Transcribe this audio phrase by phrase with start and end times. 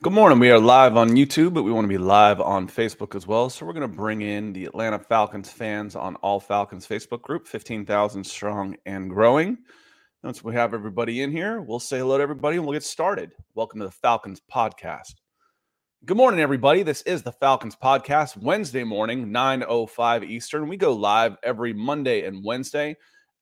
[0.00, 0.38] Good morning.
[0.38, 3.50] We are live on YouTube, but we want to be live on Facebook as well.
[3.50, 7.48] So we're going to bring in the Atlanta Falcons fans on All Falcons Facebook group,
[7.48, 9.58] 15,000 strong and growing.
[10.22, 13.32] Once we have everybody in here, we'll say hello to everybody and we'll get started.
[13.56, 15.14] Welcome to the Falcons podcast.
[16.04, 16.84] Good morning, everybody.
[16.84, 20.68] This is the Falcons podcast, Wednesday morning, 9.05 Eastern.
[20.68, 22.96] We go live every Monday and Wednesday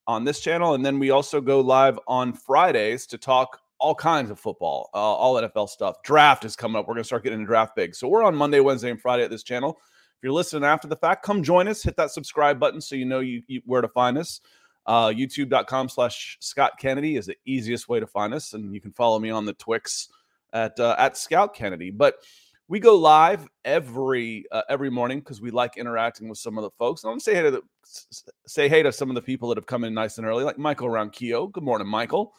[0.07, 0.73] on this channel.
[0.73, 4.99] And then we also go live on Fridays to talk all kinds of football, uh,
[4.99, 6.03] all NFL stuff.
[6.03, 6.87] Draft is coming up.
[6.87, 7.95] We're going to start getting into draft big.
[7.95, 9.79] So we're on Monday, Wednesday, and Friday at this channel.
[10.17, 11.83] If you're listening after the fact, come join us.
[11.83, 14.41] Hit that subscribe button so you know you, you where to find us.
[14.87, 18.55] Uh, YouTube.com slash Scott Kennedy is the easiest way to find us.
[18.55, 20.09] And you can follow me on the Twix
[20.53, 21.91] at, uh, at Scout Kennedy.
[21.91, 22.17] But
[22.69, 26.71] we go live every uh, every morning because we like interacting with some of the
[26.71, 27.03] folks.
[27.05, 27.63] And I want to say hey to the,
[28.47, 30.59] say hey to some of the people that have come in nice and early, like
[30.59, 31.53] Michael Ronquillo.
[31.53, 32.35] Good morning, Michael.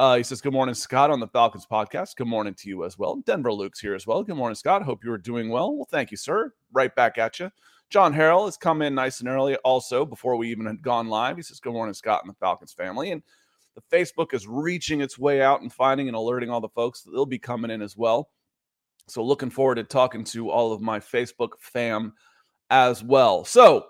[0.00, 2.16] Uh, he says, Good morning, Scott, on the Falcons podcast.
[2.16, 3.16] Good morning to you as well.
[3.26, 4.22] Denver Luke's here as well.
[4.22, 4.82] Good morning, Scott.
[4.82, 5.76] Hope you are doing well.
[5.76, 6.54] Well, thank you, sir.
[6.72, 7.50] Right back at you.
[7.90, 11.36] John Harrell has come in nice and early also before we even had gone live.
[11.36, 13.10] He says, Good morning, Scott, and the Falcons family.
[13.10, 13.22] And
[13.74, 17.10] the Facebook is reaching its way out and finding and alerting all the folks that
[17.10, 18.30] they'll be coming in as well.
[19.06, 22.14] So, looking forward to talking to all of my Facebook fam
[22.70, 23.44] as well.
[23.44, 23.88] So,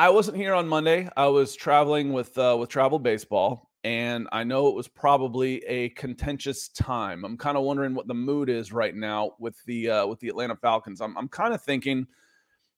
[0.00, 1.08] I wasn't here on Monday.
[1.16, 5.88] I was traveling with uh, with Travel Baseball, and I know it was probably a
[5.90, 7.24] contentious time.
[7.24, 10.28] I'm kind of wondering what the mood is right now with the uh, with the
[10.28, 11.00] Atlanta Falcons.
[11.00, 12.06] I'm I'm kind of thinking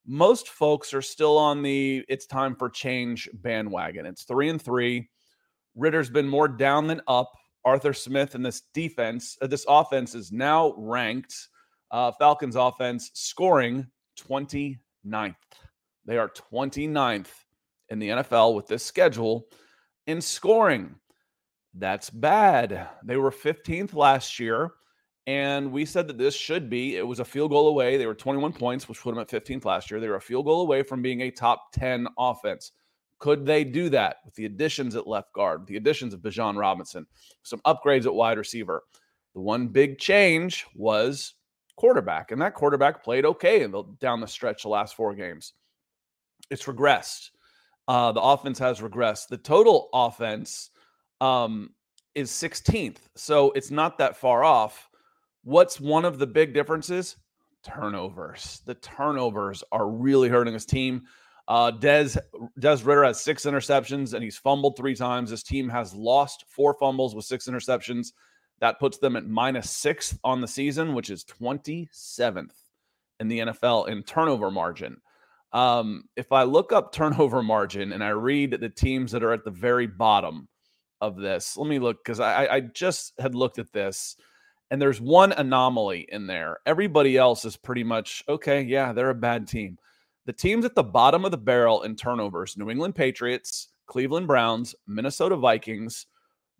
[0.06, 4.06] most folks are still on the it's time for change bandwagon.
[4.06, 5.08] It's three and three.
[5.74, 7.32] Ridder's been more down than up.
[7.64, 11.48] Arthur Smith and this defense, uh, this offense is now ranked.
[11.90, 13.86] Uh, Falcons offense scoring
[14.20, 15.34] 29th.
[16.04, 17.28] They are 29th
[17.88, 19.46] in the NFL with this schedule
[20.06, 20.96] in scoring.
[21.74, 22.88] That's bad.
[23.02, 24.72] They were 15th last year,
[25.26, 26.96] and we said that this should be.
[26.96, 27.96] It was a field goal away.
[27.96, 29.98] They were 21 points, which put them at 15th last year.
[29.98, 32.72] They were a field goal away from being a top 10 offense.
[33.18, 37.06] Could they do that with the additions at left guard, the additions of Bijan Robinson,
[37.42, 38.82] some upgrades at wide receiver?
[39.34, 41.34] The one big change was
[41.76, 45.54] quarterback, and that quarterback played okay in the, down the stretch the last four games.
[46.50, 47.30] It's regressed.
[47.86, 49.28] Uh, the offense has regressed.
[49.28, 50.70] The total offense
[51.20, 51.70] um,
[52.14, 54.88] is 16th, so it's not that far off.
[55.42, 57.16] What's one of the big differences?
[57.62, 58.62] Turnovers.
[58.64, 61.02] The turnovers are really hurting his team.
[61.46, 62.16] Uh, Des
[62.58, 65.30] Ridder has six interceptions and he's fumbled three times.
[65.30, 68.12] His team has lost four fumbles with six interceptions.
[68.60, 72.52] That puts them at minus sixth on the season, which is 27th
[73.20, 74.96] in the NFL in turnover margin.
[75.54, 79.44] Um, if I look up turnover margin and I read the teams that are at
[79.44, 80.48] the very bottom
[81.00, 84.16] of this, let me look because I, I just had looked at this
[84.70, 86.58] And there's one anomaly in there.
[86.66, 88.62] Everybody else is pretty much okay.
[88.62, 89.78] Yeah, they're a bad team.
[90.26, 94.74] The teams at the bottom of the barrel in turnovers New England Patriots, Cleveland Browns,
[94.86, 96.06] Minnesota Vikings,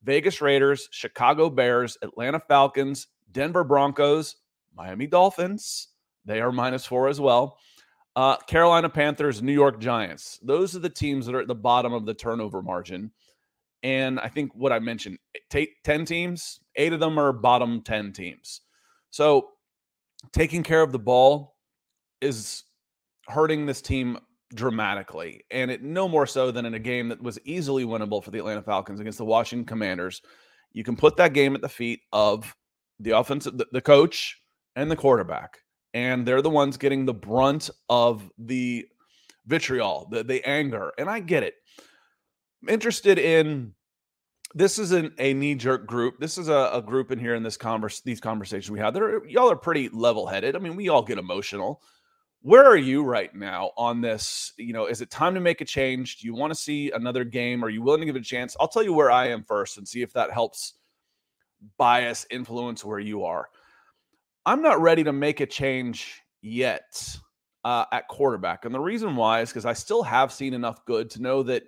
[0.04, 4.36] Vegas Raiders, Chicago Bears, Atlanta Falcons, Denver Broncos,
[4.76, 5.88] Miami Dolphins.
[6.26, 7.58] They are minus four as well.
[8.16, 10.38] Uh, Carolina Panthers, New York Giants.
[10.42, 13.10] Those are the teams that are at the bottom of the turnover margin.
[13.82, 15.18] And I think what I mentioned,
[15.50, 18.62] take 10 teams, eight of them are bottom 10 teams.
[19.10, 19.50] So
[20.32, 21.56] taking care of the ball
[22.20, 22.62] is
[23.26, 24.18] hurting this team
[24.54, 25.44] dramatically.
[25.50, 28.38] And it no more so than in a game that was easily winnable for the
[28.38, 30.22] Atlanta Falcons against the Washington Commanders.
[30.72, 32.54] You can put that game at the feet of
[33.00, 34.40] the offensive, the, the coach
[34.76, 35.58] and the quarterback.
[35.94, 38.86] And they're the ones getting the brunt of the
[39.46, 40.92] vitriol, the, the anger.
[40.98, 41.54] And I get it.
[42.62, 43.72] I'm interested in
[44.54, 46.18] this isn't a knee-jerk group.
[46.18, 48.92] This is a, a group in here in this converse these conversations we have.
[48.92, 50.54] They're y'all are pretty level-headed.
[50.54, 51.80] I mean, we all get emotional
[52.44, 54.52] where are you right now on this?
[54.58, 56.18] You know, is it time to make a change?
[56.18, 57.64] Do you want to see another game?
[57.64, 58.54] Are you willing to give it a chance?
[58.60, 60.74] I'll tell you where I am first and see if that helps
[61.78, 63.48] bias influence where you are.
[64.46, 67.16] I'm not ready to make a change yet
[67.64, 68.64] uh, at quarterback.
[68.64, 71.62] And the reason why is because I still have seen enough good to know that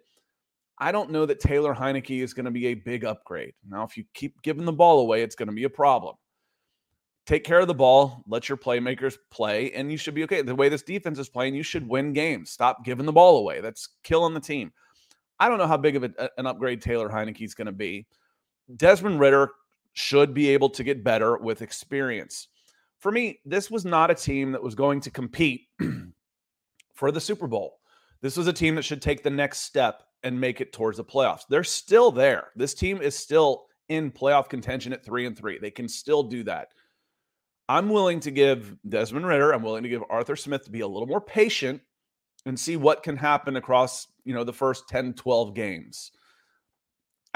[0.78, 3.54] I don't know that Taylor Heinicke is going to be a big upgrade.
[3.66, 6.16] Now, if you keep giving the ball away, it's going to be a problem
[7.26, 10.42] take care of the ball, let your playmakers play, and you should be okay.
[10.42, 12.50] The way this defense is playing, you should win games.
[12.50, 13.60] Stop giving the ball away.
[13.60, 14.72] That's killing the team.
[15.38, 18.06] I don't know how big of a, an upgrade Taylor Heinicke is going to be.
[18.76, 19.50] Desmond Ridder
[19.92, 22.48] should be able to get better with experience.
[22.98, 25.68] For me, this was not a team that was going to compete
[26.94, 27.78] for the Super Bowl.
[28.22, 31.04] This was a team that should take the next step and make it towards the
[31.04, 31.42] playoffs.
[31.48, 32.48] They're still there.
[32.56, 35.58] This team is still in playoff contention at 3 and 3.
[35.58, 36.68] They can still do that.
[37.68, 40.86] I'm willing to give Desmond Ridder, I'm willing to give Arthur Smith to be a
[40.86, 41.80] little more patient
[42.44, 46.12] and see what can happen across, you know, the first 10, 12 games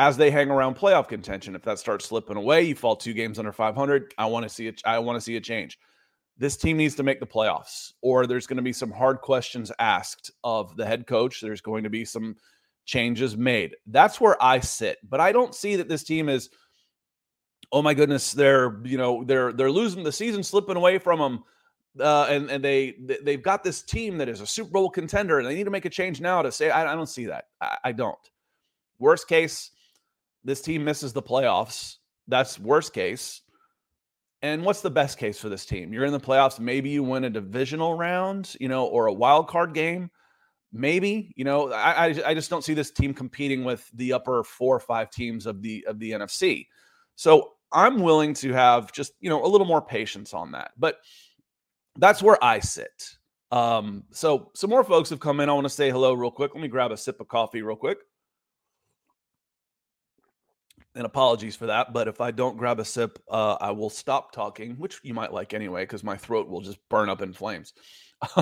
[0.01, 1.55] as they hang around playoff contention.
[1.55, 4.67] If that starts slipping away, you fall two games under 500, I want to see
[4.67, 5.79] it I want to see a change.
[6.39, 9.71] This team needs to make the playoffs or there's going to be some hard questions
[9.79, 11.43] asked of the head coach.
[11.43, 12.37] There's going to be some
[12.87, 13.77] changes made.
[13.87, 14.97] That's where I sit.
[15.07, 16.49] But I don't see that this team is
[17.71, 21.45] oh my goodness, they're you know they're they're losing the season, slipping away from them.
[22.01, 25.47] Uh, and and they they've got this team that is a Super Bowl contender, and
[25.47, 27.49] they need to make a change now to say I, I don't see that.
[27.61, 28.19] I, I don't.
[28.99, 29.73] Worst case,
[30.45, 31.97] this team misses the playoffs.
[32.29, 33.43] That's worst case.
[34.43, 35.93] And what's the best case for this team?
[35.93, 36.59] You're in the playoffs.
[36.59, 40.11] Maybe you win a divisional round, you know, or a wild card game.
[40.73, 44.43] Maybe, you know, I, I, I just don't see this team competing with the upper
[44.45, 46.69] four or five teams of the of the NFC.
[47.17, 50.71] So I'm willing to have just, you know, a little more patience on that.
[50.79, 50.99] But
[51.99, 53.17] that's where I sit.
[53.51, 55.49] Um, so some more folks have come in.
[55.49, 56.55] I want to say hello real quick.
[56.55, 57.99] Let me grab a sip of coffee real quick.
[60.97, 64.33] And apologies for that, but if I don't grab a sip, uh, I will stop
[64.33, 67.73] talking, which you might like anyway, because my throat will just burn up in flames.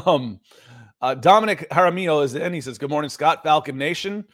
[0.06, 0.40] Um,
[1.00, 2.52] uh, Dominic Jaramillo is in.
[2.52, 4.24] He says, "Good morning, Scott Falcon Nation.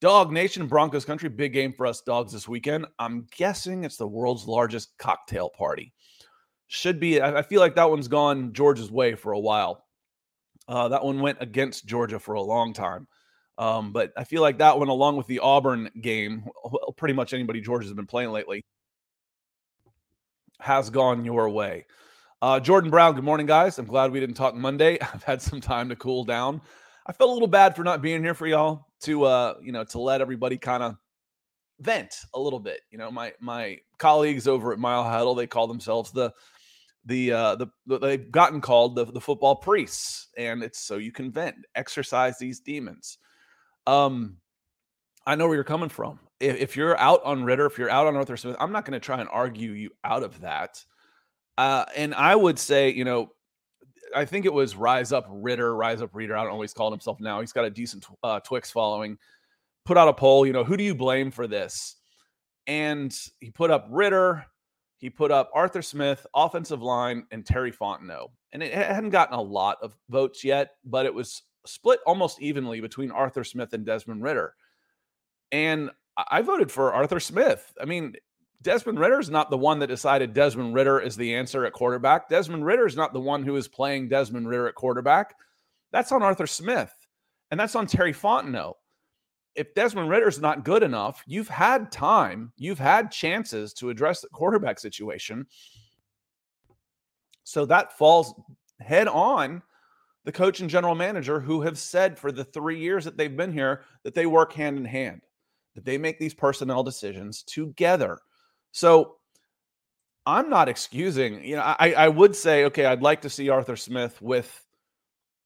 [0.00, 2.86] Dog Nation, Broncos country, big game for us dogs this weekend.
[2.98, 5.94] I'm guessing it's the world's largest cocktail party.
[6.68, 7.20] Should be.
[7.22, 9.84] I feel like that one's gone Georgia's way for a while.
[10.68, 13.06] Uh, that one went against Georgia for a long time.
[13.58, 17.32] Um, but I feel like that one, along with the Auburn game, well, pretty much
[17.32, 18.64] anybody George has been playing lately,
[20.60, 21.86] has gone your way.
[22.42, 23.78] Uh, Jordan Brown, good morning, guys.
[23.78, 24.98] I'm glad we didn't talk Monday.
[25.14, 26.60] I've had some time to cool down.
[27.06, 29.84] I felt a little bad for not being here for y'all to uh, you know,
[29.84, 30.96] to let everybody kind of
[31.80, 32.80] vent a little bit.
[32.90, 36.32] You know, my my colleagues over at Mile Huddle, they call themselves the
[37.04, 41.12] the uh the, the they've gotten called the, the football priests, and it's so you
[41.12, 43.18] can vent, exercise these demons.
[43.86, 44.38] Um
[45.26, 46.20] I know where you're coming from.
[46.38, 48.92] If, if you're out on Ridder, if you're out on Arthur Smith, I'm not going
[48.92, 50.84] to try and argue you out of that.
[51.58, 53.32] Uh, and I would say, you know,
[54.14, 56.36] I think it was Rise Up Ridder, Rise Up Reader.
[56.36, 57.40] I don't he's called himself now.
[57.40, 59.18] He's got a decent uh, Twix following.
[59.84, 61.96] Put out a poll, you know, who do you blame for this?
[62.66, 64.44] And he put up Ridder,
[64.98, 68.28] he put up Arthur Smith, offensive line, and Terry Fontenot.
[68.52, 72.80] And it hadn't gotten a lot of votes yet, but it was split almost evenly
[72.80, 74.54] between Arthur Smith and Desmond Ridder.
[75.52, 77.74] And I voted for Arthur Smith.
[77.80, 78.14] I mean,
[78.62, 82.28] Desmond Ridder is not the one that decided Desmond Ridder is the answer at quarterback.
[82.28, 85.34] Desmond Ridder is not the one who is playing Desmond Ridder at quarterback.
[85.92, 86.92] That's on Arthur Smith,
[87.50, 88.74] and that's on Terry Fontenot.
[89.56, 94.28] if Desmond Ridder's not good enough, you've had time, you've had chances to address the
[94.28, 95.46] quarterback situation.
[97.44, 98.34] So that falls
[98.80, 99.62] head on
[100.26, 103.52] the coach and general manager who have said for the three years that they've been
[103.52, 105.22] here that they work hand in hand,
[105.76, 108.18] that they make these personnel decisions together.
[108.72, 109.18] So
[110.26, 113.76] I'm not excusing, you know, I, I would say, okay, I'd like to see Arthur
[113.76, 114.66] Smith with,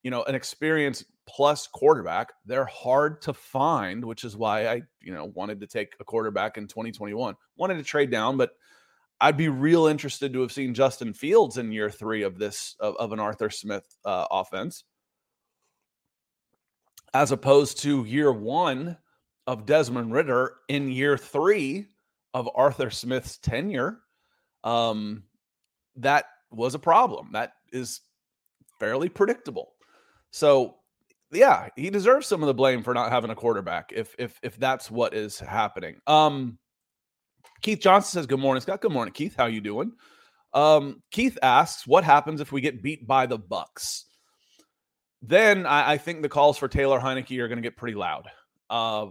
[0.02, 2.32] you know, an experienced plus quarterback.
[2.46, 6.56] They're hard to find, which is why I, you know, wanted to take a quarterback
[6.56, 7.34] in 2021.
[7.56, 8.52] Wanted to trade down, but
[9.20, 12.96] I'd be real interested to have seen Justin Fields in year three of this of,
[12.96, 14.84] of an Arthur Smith uh, offense,
[17.12, 18.96] as opposed to year one
[19.46, 21.86] of Desmond Ridder in year three
[22.32, 24.00] of Arthur Smith's tenure.
[24.64, 25.24] Um,
[25.96, 27.30] that was a problem.
[27.32, 28.00] That is
[28.78, 29.72] fairly predictable.
[30.30, 30.76] So
[31.32, 34.56] yeah, he deserves some of the blame for not having a quarterback if if if
[34.56, 35.96] that's what is happening.
[36.06, 36.58] Um
[37.62, 38.60] Keith Johnson says good morning.
[38.60, 39.34] Scott, good morning, Keith.
[39.36, 39.92] How you doing?
[40.52, 44.06] Um, Keith asks, what happens if we get beat by the Bucks?
[45.22, 48.28] Then I, I think the calls for Taylor Heinicke are going to get pretty loud.
[48.68, 49.08] Uh,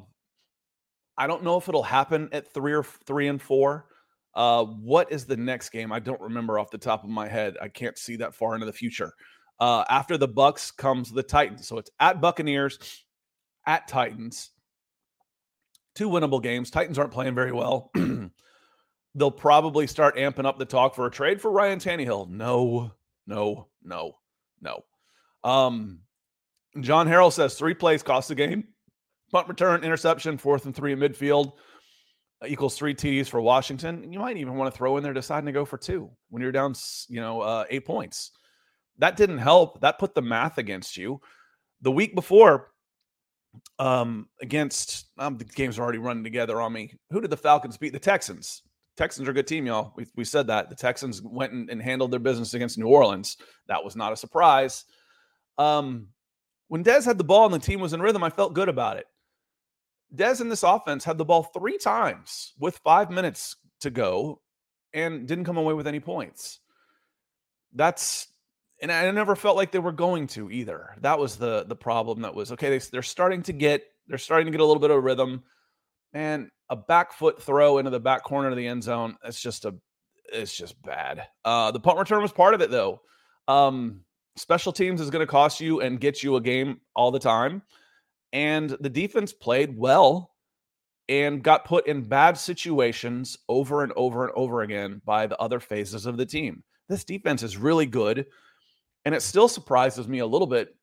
[1.17, 3.85] I don't know if it'll happen at three or three and four.
[4.33, 5.91] Uh, what is the next game?
[5.91, 7.57] I don't remember off the top of my head.
[7.61, 9.13] I can't see that far into the future.
[9.59, 12.79] Uh, after the Bucks comes the Titans, so it's at Buccaneers,
[13.65, 14.51] at Titans.
[15.99, 16.71] Two winnable games.
[16.71, 17.91] Titans aren't playing very well.
[19.15, 22.29] They'll probably start amping up the talk for a trade for Ryan Tannehill.
[22.29, 22.93] No,
[23.27, 24.15] no, no,
[24.61, 24.85] no.
[25.43, 25.99] Um,
[26.79, 28.69] John Harrell says three plays cost the game.
[29.33, 31.51] Punt return, interception, fourth and three in midfield
[32.41, 34.13] uh, equals three TDs for Washington.
[34.13, 36.53] You might even want to throw in there deciding to go for two when you're
[36.53, 36.75] down,
[37.09, 38.31] you know, uh, eight points.
[38.99, 39.81] That didn't help.
[39.81, 41.19] That put the math against you.
[41.81, 42.71] The week before,
[43.77, 46.93] um, against um, the games are already running together on me.
[47.11, 47.93] Who did the Falcons beat?
[47.93, 48.63] The Texans.
[48.97, 49.93] Texans are a good team, y'all.
[49.95, 50.69] We, we said that.
[50.69, 53.37] The Texans went and, and handled their business against New Orleans.
[53.67, 54.83] That was not a surprise.
[55.57, 56.07] Um,
[56.67, 58.97] when Dez had the ball and the team was in rhythm, I felt good about
[58.97, 59.05] it.
[60.13, 64.41] Dez in this offense had the ball three times with five minutes to go
[64.93, 66.59] and didn't come away with any points.
[67.73, 68.27] That's
[68.81, 70.95] and I never felt like they were going to either.
[71.01, 72.21] That was the the problem.
[72.21, 72.69] That was okay.
[72.69, 75.43] They, they're starting to get they're starting to get a little bit of rhythm,
[76.13, 79.17] and a back foot throw into the back corner of the end zone.
[79.23, 79.75] It's just a
[80.31, 81.27] it's just bad.
[81.43, 83.01] Uh, the punt return was part of it though.
[83.47, 84.01] Um,
[84.35, 87.61] special teams is going to cost you and get you a game all the time,
[88.31, 90.31] and the defense played well
[91.09, 95.59] and got put in bad situations over and over and over again by the other
[95.59, 96.63] phases of the team.
[96.87, 98.27] This defense is really good
[99.05, 100.75] and it still surprises me a little bit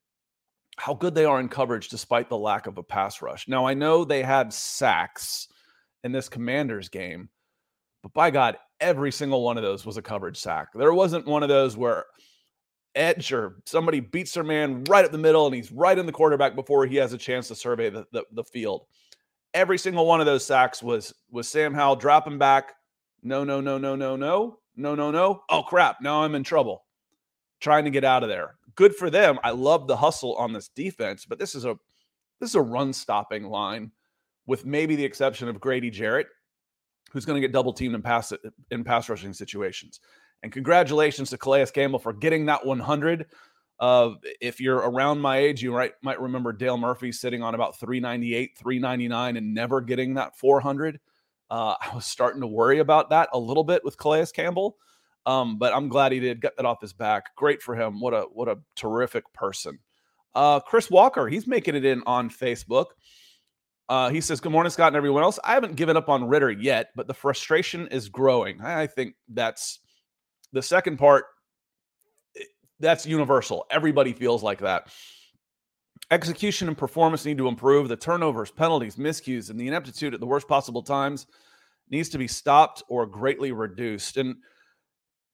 [0.79, 3.49] how good they are in coverage despite the lack of a pass rush.
[3.49, 5.49] Now, I know they had sacks
[6.05, 7.29] in this Commanders game,
[8.03, 10.69] but by God, every single one of those was a coverage sack.
[10.75, 12.05] There wasn't one of those where
[12.95, 16.13] edge or somebody beats their man right at the middle and he's right in the
[16.13, 18.87] quarterback before he has a chance to survey the, the, the field.
[19.55, 22.73] Every single one of those sacks was was Sam Howell dropping back.
[23.23, 25.43] No, no, no, no, no, no, no, no, no.
[25.49, 25.97] Oh crap!
[26.03, 26.86] Now I'm in trouble
[27.61, 28.57] trying to get out of there.
[28.75, 29.39] Good for them.
[29.43, 31.77] I love the hustle on this defense, but this is a
[32.41, 33.93] this is a run stopping line
[34.47, 36.29] with maybe the exception of Grady Jarrett,
[37.11, 38.33] who's going to get double teamed in pass
[38.71, 40.01] in pass rushing situations.
[40.43, 43.27] And congratulations to Calais Campbell for getting that 100.
[43.79, 44.11] Uh,
[44.41, 48.57] if you're around my age, you might might remember Dale Murphy sitting on about 398,
[48.59, 51.01] 399, and never getting that 400.
[51.51, 54.77] Uh, I was starting to worry about that a little bit with Calais Campbell.
[55.27, 57.35] Um, but I'm glad he did get that off his back.
[57.37, 58.01] Great for him.
[58.01, 59.79] What a what a terrific person.
[60.35, 62.87] Uh, Chris Walker, he's making it in on Facebook.
[63.89, 65.39] Uh, he says, Good morning, Scott, and everyone else.
[65.45, 68.61] I haven't given up on Ridder yet, but the frustration is growing.
[68.61, 69.81] I think that's
[70.53, 71.25] the second part.
[72.37, 72.43] Eh,
[72.81, 73.65] that's universal.
[73.71, 74.89] Everybody feels like that.
[76.11, 77.89] Execution and performance need to improve.
[77.89, 81.27] The turnovers, penalties, miscues, and the ineptitude at the worst possible times
[81.91, 84.17] needs to be stopped or greatly reduced.
[84.17, 84.37] And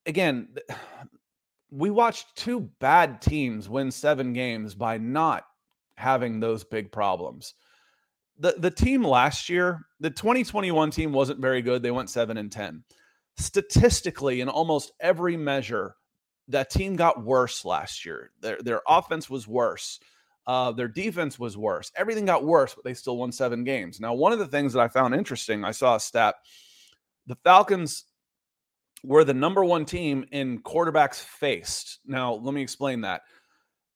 [0.07, 0.49] again,
[1.71, 5.45] we watched two bad teams win seven games by not
[5.97, 7.55] having those big problems.
[8.39, 11.83] The the team last year, the 2021 team wasn't very good.
[11.83, 12.83] They went 7 and 10.
[13.37, 15.95] Statistically, in almost every measure,
[16.49, 18.33] that team got worse last year.
[18.41, 20.01] Their their offense was worse.
[20.47, 21.93] Uh, their defense was worse.
[21.95, 24.01] Everything got worse, but they still won seven games.
[24.01, 26.35] Now, one of the things that I found interesting, I saw a stat.
[27.27, 28.05] The Falcons
[29.03, 32.01] we're the number one team in quarterbacks faced.
[32.07, 33.23] Now, let me explain that.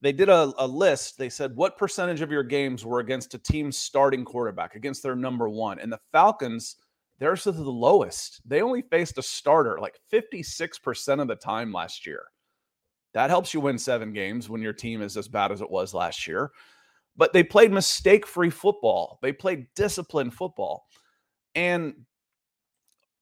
[0.03, 1.17] they did a, a, list.
[1.17, 5.17] They said, what percentage of your games were against a team's starting quarterback, against their
[5.17, 5.79] number one?
[5.79, 6.77] And the Falcons,
[7.19, 8.41] theirs is the lowest.
[8.45, 12.25] They only faced a starter like 56% of the time last year.
[13.15, 15.95] That helps you win seven games when your team is as bad as it was
[15.95, 16.51] last year.
[17.17, 20.85] But they played mistake free football, they played disciplined football.
[21.55, 21.95] And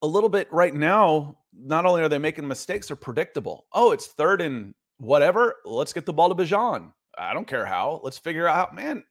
[0.03, 3.67] a little bit right now, not only are they making mistakes, they're predictable.
[3.73, 5.57] Oh, it's third and whatever.
[5.65, 6.93] Let's get the ball to Bijan.
[7.17, 8.01] I don't care how.
[8.03, 9.05] Let's figure out, man,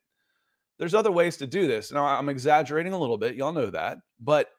[0.77, 1.91] there's other ways to do this.
[1.91, 3.35] Now, I'm exaggerating a little bit.
[3.35, 3.99] Y'all know that.
[4.19, 4.49] But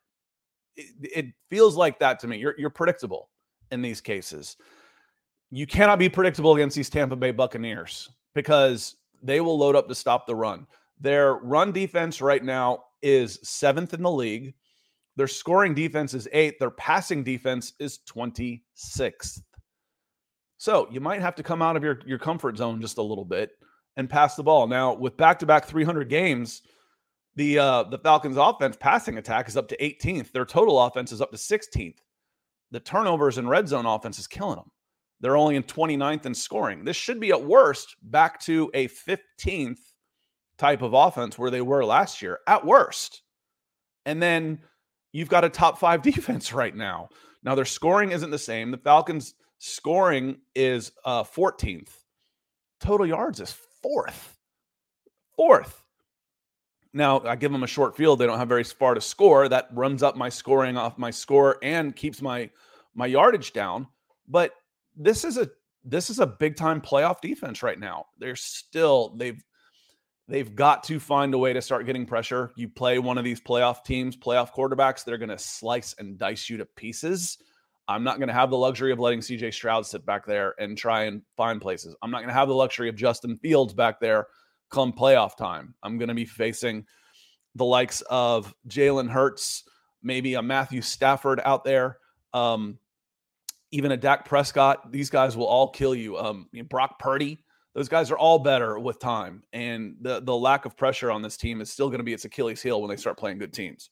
[0.76, 2.38] it, it feels like that to me.
[2.38, 3.30] You're, you're predictable
[3.70, 4.56] in these cases.
[5.50, 9.94] You cannot be predictable against these Tampa Bay Buccaneers because they will load up to
[9.94, 10.66] stop the run.
[11.00, 14.54] Their run defense right now is seventh in the league.
[15.16, 16.58] Their scoring defense is eighth.
[16.58, 19.42] Their passing defense is 26th.
[20.58, 23.24] So you might have to come out of your, your comfort zone just a little
[23.24, 23.50] bit
[23.96, 24.66] and pass the ball.
[24.66, 26.62] Now, with back to back 300 games,
[27.36, 30.32] the uh, the Falcons' offense passing attack is up to 18th.
[30.32, 31.98] Their total offense is up to 16th.
[32.70, 34.70] The turnovers and red zone offense is killing them.
[35.20, 36.84] They're only in 29th in scoring.
[36.84, 39.78] This should be at worst back to a 15th
[40.58, 43.22] type of offense where they were last year, at worst.
[44.06, 44.60] And then
[45.14, 47.08] you've got a top five defense right now.
[47.42, 48.70] Now, their scoring isn't the same.
[48.70, 51.88] The Falcons' scoring is uh, 14th,
[52.80, 54.36] total yards is fourth.
[55.36, 55.80] Fourth.
[56.92, 58.18] Now, I give them a short field.
[58.18, 59.48] They don't have very far to score.
[59.48, 62.50] That runs up my scoring off my score and keeps my
[62.94, 63.88] my yardage down.
[64.28, 64.52] But
[64.96, 65.50] this is a
[65.84, 68.06] this is a big time playoff defense right now.
[68.18, 69.42] They're still they've
[70.28, 72.52] they've got to find a way to start getting pressure.
[72.56, 76.48] You play one of these playoff teams, playoff quarterbacks, they're going to slice and dice
[76.48, 77.38] you to pieces.
[77.86, 80.76] I'm not going to have the luxury of letting CJ Stroud sit back there and
[80.76, 81.94] try and find places.
[82.02, 84.28] I'm not going to have the luxury of Justin Fields back there
[84.70, 85.74] come playoff time.
[85.82, 86.86] I'm going to be facing
[87.54, 89.64] the likes of Jalen Hurts,
[90.02, 91.98] maybe a Matthew Stafford out there,
[92.32, 92.78] um,
[93.70, 94.90] even a Dak Prescott.
[94.90, 96.16] These guys will all kill you.
[96.16, 97.43] Um, Brock Purdy.
[97.74, 101.36] Those guys are all better with time, and the the lack of pressure on this
[101.36, 103.90] team is still going to be its Achilles heel when they start playing good teams.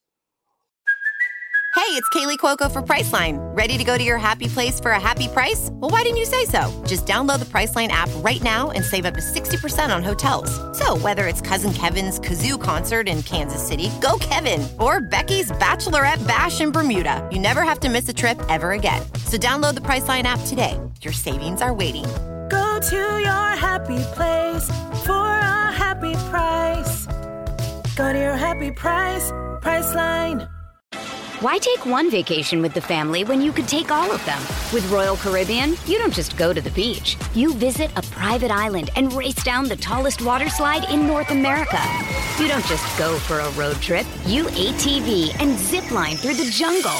[1.74, 3.38] Hey, it's Kaley Cuoco for Priceline.
[3.56, 5.70] Ready to go to your happy place for a happy price?
[5.72, 6.70] Well, why didn't you say so?
[6.86, 10.50] Just download the Priceline app right now and save up to 60% on hotels.
[10.78, 16.24] So, whether it's Cousin Kevin's Kazoo concert in Kansas City, go Kevin, or Becky's Bachelorette
[16.28, 19.02] Bash in Bermuda, you never have to miss a trip ever again.
[19.24, 20.78] So, download the Priceline app today.
[21.00, 22.04] Your savings are waiting.
[22.90, 24.66] To your happy place
[25.04, 27.06] for a happy price.
[27.94, 30.48] Go to your happy price, Priceline.
[31.38, 34.40] Why take one vacation with the family when you could take all of them?
[34.74, 37.16] With Royal Caribbean, you don't just go to the beach.
[37.34, 41.80] You visit a private island and race down the tallest water slide in North America.
[42.40, 44.06] You don't just go for a road trip.
[44.26, 46.98] You ATV and zip line through the jungle.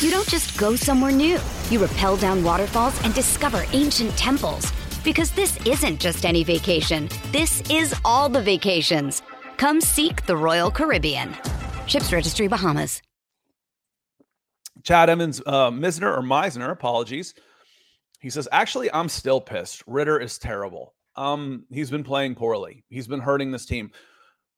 [0.00, 1.38] You don't just go somewhere new.
[1.70, 4.70] You rappel down waterfalls and discover ancient temples.
[5.06, 7.08] Because this isn't just any vacation.
[7.30, 9.22] This is all the vacations.
[9.56, 11.32] Come seek the Royal Caribbean.
[11.86, 13.00] Ships Registry Bahamas.
[14.82, 17.34] Chad Evans uh, Misner or Meisner, apologies.
[18.18, 19.84] He says, actually, I'm still pissed.
[19.86, 20.92] Ridder is terrible.
[21.14, 22.84] Um, he's been playing poorly.
[22.88, 23.92] He's been hurting this team.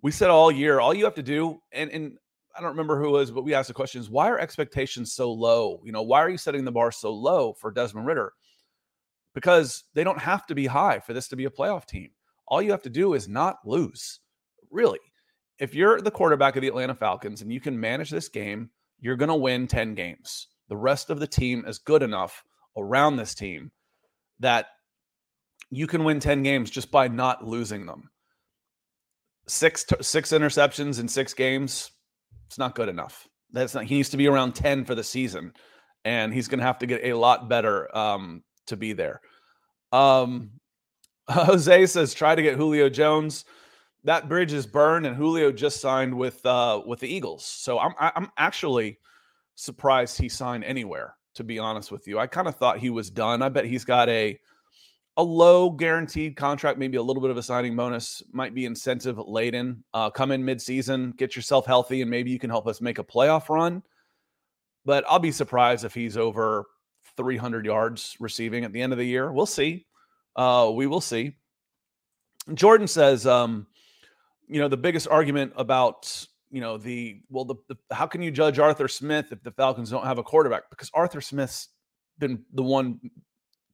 [0.01, 2.17] We said all year, all you have to do, and and
[2.57, 5.31] I don't remember who it was, but we asked the questions: Why are expectations so
[5.31, 5.83] low?
[5.85, 8.33] You know, why are you setting the bar so low for Desmond Ridder?
[9.35, 12.11] Because they don't have to be high for this to be a playoff team.
[12.47, 14.21] All you have to do is not lose.
[14.71, 15.01] Really,
[15.59, 19.17] if you're the quarterback of the Atlanta Falcons and you can manage this game you're
[19.17, 20.49] going to win 10 games.
[20.69, 22.43] The rest of the team is good enough
[22.77, 23.71] around this team
[24.41, 24.67] that
[25.71, 28.11] you can win 10 games just by not losing them.
[29.47, 31.91] Six six interceptions in 6 games,
[32.47, 33.27] it's not good enough.
[33.51, 35.53] That's not he needs to be around 10 for the season
[36.05, 39.21] and he's going to have to get a lot better um, to be there.
[39.93, 40.51] Um,
[41.29, 43.45] Jose says try to get Julio Jones
[44.05, 47.45] that bridge is burned, and Julio just signed with uh, with the Eagles.
[47.45, 48.99] So I'm I'm actually
[49.55, 51.15] surprised he signed anywhere.
[51.35, 53.43] To be honest with you, I kind of thought he was done.
[53.43, 54.39] I bet he's got a
[55.17, 59.19] a low guaranteed contract, maybe a little bit of a signing bonus, might be incentive
[59.19, 59.85] laden.
[59.93, 63.05] Uh, come in midseason, get yourself healthy, and maybe you can help us make a
[63.05, 63.83] playoff run.
[64.85, 66.67] But I'll be surprised if he's over
[67.19, 69.31] 300 yards receiving at the end of the year.
[69.31, 69.87] We'll see.
[70.35, 71.37] Uh, we will see.
[72.55, 73.67] Jordan says, um,
[74.47, 78.31] you know, the biggest argument about, you know, the well, the, the how can you
[78.31, 80.71] judge Arthur Smith if the Falcons don't have a quarterback?
[80.71, 81.69] Because Arthur Smith's
[82.19, 83.01] been the one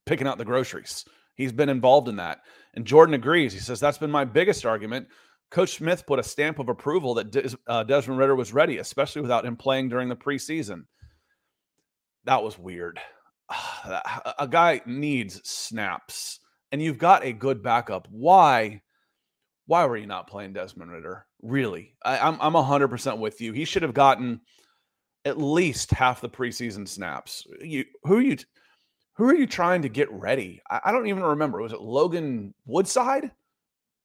[0.07, 1.05] picking out the groceries
[1.35, 2.41] He's been involved in that.
[2.75, 3.53] And Jordan agrees.
[3.53, 5.09] He says, That's been my biggest argument.
[5.51, 9.23] Coach Smith put a stamp of approval that Des- uh, Desmond Ridder was ready, especially
[9.23, 10.85] without him playing during the preseason.
[12.25, 12.99] That was weird.
[14.39, 16.41] a guy needs snaps,
[16.73, 18.09] and you've got a good backup.
[18.11, 18.83] Why?
[19.67, 21.27] Why were you not playing Desmond Ridder?
[21.43, 23.53] Really, I, I'm I'm hundred percent with you.
[23.53, 24.41] He should have gotten
[25.25, 27.47] at least half the preseason snaps.
[27.61, 28.37] You who are you
[29.17, 30.61] who are you trying to get ready?
[30.69, 31.63] I, I don't even remember.
[31.63, 33.31] Was it Logan Woodside?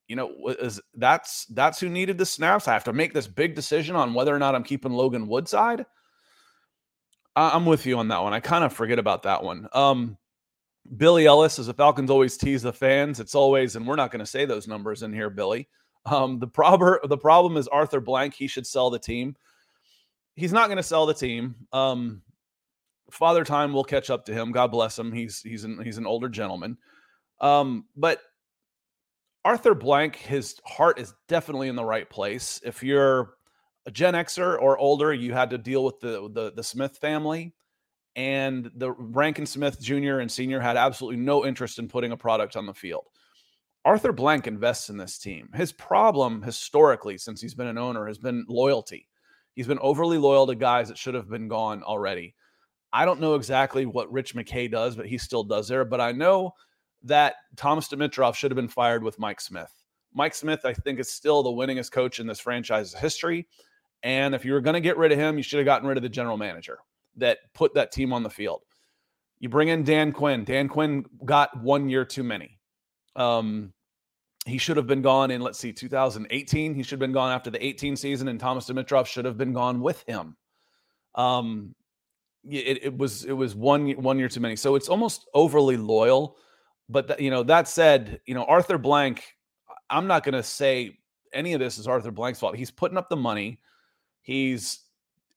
[0.08, 2.68] You know, is that's that's who needed the snaps.
[2.68, 5.86] I have to make this big decision on whether or not I'm keeping Logan Woodside.
[7.40, 8.34] I'm with you on that one.
[8.34, 9.68] I kind of forget about that one.
[9.74, 10.18] Um,
[10.98, 14.20] Billy Ellis, as the Falcons always tease the fans, it's always, and we're not going
[14.20, 15.68] to say those numbers in here, Billy.
[16.06, 18.34] Um, the problem, the problem is Arthur Blank.
[18.34, 19.36] He should sell the team.
[20.36, 21.56] He's not going to sell the team.
[21.74, 22.22] Um,
[23.12, 24.52] Father Time will catch up to him.
[24.52, 25.12] God bless him.
[25.12, 26.78] He's he's an he's an older gentleman.
[27.42, 28.22] Um, but
[29.44, 32.62] Arthur Blank, his heart is definitely in the right place.
[32.64, 33.36] If you're
[33.86, 37.54] a Gen Xer or older, you had to deal with the the, the Smith family,
[38.16, 40.20] and the Rankin Smith Jr.
[40.20, 43.06] and Senior had absolutely no interest in putting a product on the field.
[43.86, 45.50] Arthur Blank invests in this team.
[45.54, 49.08] His problem historically, since he's been an owner, has been loyalty.
[49.56, 52.36] He's been overly loyal to guys that should have been gone already.
[52.92, 55.86] I don't know exactly what Rich McKay does, but he still does there.
[55.86, 56.54] But I know
[57.04, 59.72] that Thomas Dimitroff should have been fired with Mike Smith.
[60.14, 63.48] Mike Smith, I think, is still the winningest coach in this franchise's history.
[64.04, 65.98] And if you were going to get rid of him, you should have gotten rid
[65.98, 66.80] of the general manager
[67.18, 68.62] that put that team on the field.
[69.40, 70.44] You bring in Dan Quinn.
[70.44, 72.60] Dan Quinn got one year too many.
[73.16, 73.74] Um,
[74.46, 76.74] he should have been gone in, let's see, 2018.
[76.74, 79.54] He should have been gone after the 18 season, and Thomas Dimitroff should have been
[79.54, 80.36] gone with him.
[81.16, 81.76] Um,
[82.50, 84.56] it, it was it was one one year too many.
[84.56, 86.38] So it's almost overly loyal.
[86.88, 89.24] But th- you know that said, you know Arthur Blank.
[89.90, 91.00] I'm not going to say
[91.34, 92.56] any of this is Arthur Blank's fault.
[92.56, 93.60] He's putting up the money.
[94.22, 94.80] He's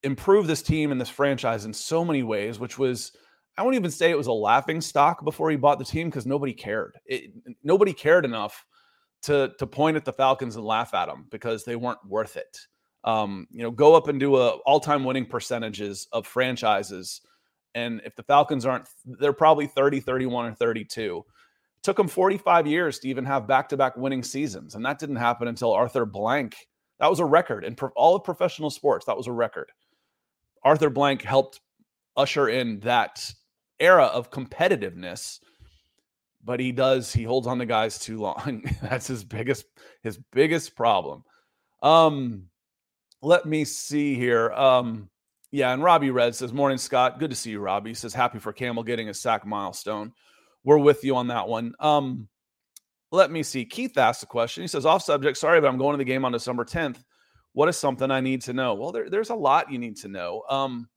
[0.02, 3.12] improved this team and this franchise in so many ways, which was
[3.56, 6.26] I won't even say it was a laughing stock before he bought the team because
[6.26, 6.98] nobody cared.
[7.04, 8.64] It, nobody cared enough
[9.22, 12.58] to to point at the Falcons and laugh at them because they weren't worth it.
[13.04, 17.20] Um, you know, go up and do a all-time winning percentages of franchises.
[17.74, 21.24] And if the Falcons aren't, they're probably 30, 31, or 32.
[21.26, 24.76] It took them 45 years to even have back-to-back winning seasons.
[24.76, 26.54] And that didn't happen until Arthur Blank.
[27.02, 29.04] That was a record in pro- all of professional sports.
[29.04, 29.70] That was a record.
[30.64, 31.60] Arthur Blank helped
[32.16, 33.30] usher in that
[33.80, 35.40] era of competitiveness
[36.44, 39.64] but he does he holds on to guys too long that's his biggest
[40.02, 41.24] his biggest problem
[41.82, 42.44] um
[43.22, 44.50] let me see here.
[44.52, 45.08] Um,
[45.52, 47.18] yeah, and Robbie Red says, Morning, Scott.
[47.18, 47.90] Good to see you, Robbie.
[47.90, 50.12] He says, Happy for Campbell getting a sack milestone.
[50.64, 51.74] We're with you on that one.
[51.78, 52.28] Um,
[53.12, 53.64] let me see.
[53.64, 54.62] Keith asked a question.
[54.62, 57.04] He says, Off subject, sorry, but I'm going to the game on December 10th.
[57.52, 58.74] What is something I need to know?
[58.74, 60.42] Well, there, there's a lot you need to know.
[60.48, 60.88] Um,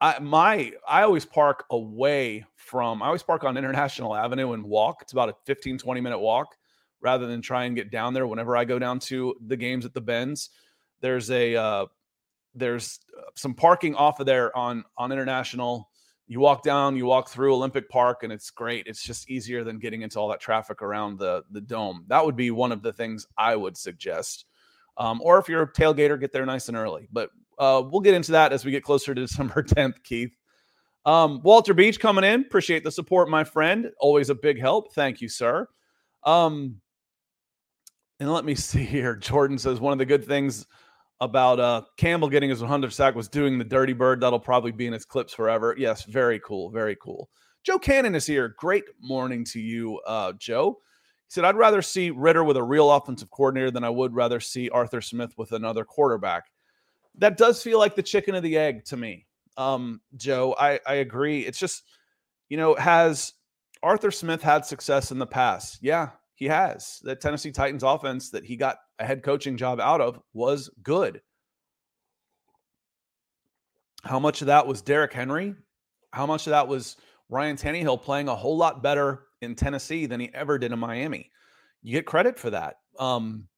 [0.00, 4.98] I my I always park away from I always park on International Avenue and walk.
[5.00, 6.54] It's about a 15, 20 minute walk
[7.00, 9.94] rather than try and get down there whenever I go down to the games at
[9.94, 10.50] the Benz
[11.00, 11.86] there's a uh,
[12.54, 15.90] there's uh, some parking off of there on on international.
[16.28, 18.86] You walk down, you walk through Olympic Park, and it's great.
[18.86, 22.04] It's just easier than getting into all that traffic around the the dome.
[22.08, 24.46] That would be one of the things I would suggest.
[24.98, 27.08] Um, or if you're a tailgater, get there nice and early.
[27.12, 30.36] But uh, we'll get into that as we get closer to December 10th, Keith.
[31.04, 32.40] Um, Walter Beach coming in.
[32.40, 33.90] Appreciate the support, my friend.
[34.00, 34.92] Always a big help.
[34.92, 35.68] Thank you, sir.
[36.24, 36.80] Um,
[38.18, 39.14] and let me see here.
[39.14, 40.66] Jordan says one of the good things
[41.20, 44.20] about uh, Campbell getting his 100 sack was doing the dirty bird.
[44.20, 45.74] That'll probably be in his clips forever.
[45.78, 46.70] Yes, very cool.
[46.70, 47.30] Very cool.
[47.64, 48.54] Joe Cannon is here.
[48.58, 50.78] Great morning to you, uh, Joe.
[51.26, 54.38] He said, I'd rather see Ridder with a real offensive coordinator than I would rather
[54.38, 56.44] see Arthur Smith with another quarterback.
[57.18, 59.26] That does feel like the chicken of the egg to me.
[59.56, 61.40] Um, Joe, I, I agree.
[61.40, 61.82] It's just,
[62.48, 63.32] you know, has
[63.82, 65.78] Arthur Smith had success in the past?
[65.80, 67.00] Yeah, he has.
[67.02, 71.20] The Tennessee Titans offense that he got a head coaching job out of was good.
[74.04, 75.54] How much of that was Derrick Henry?
[76.12, 76.96] How much of that was
[77.28, 81.32] Ryan Tannehill playing a whole lot better in Tennessee than he ever did in Miami?
[81.82, 82.76] You get credit for that.
[82.98, 83.48] Um,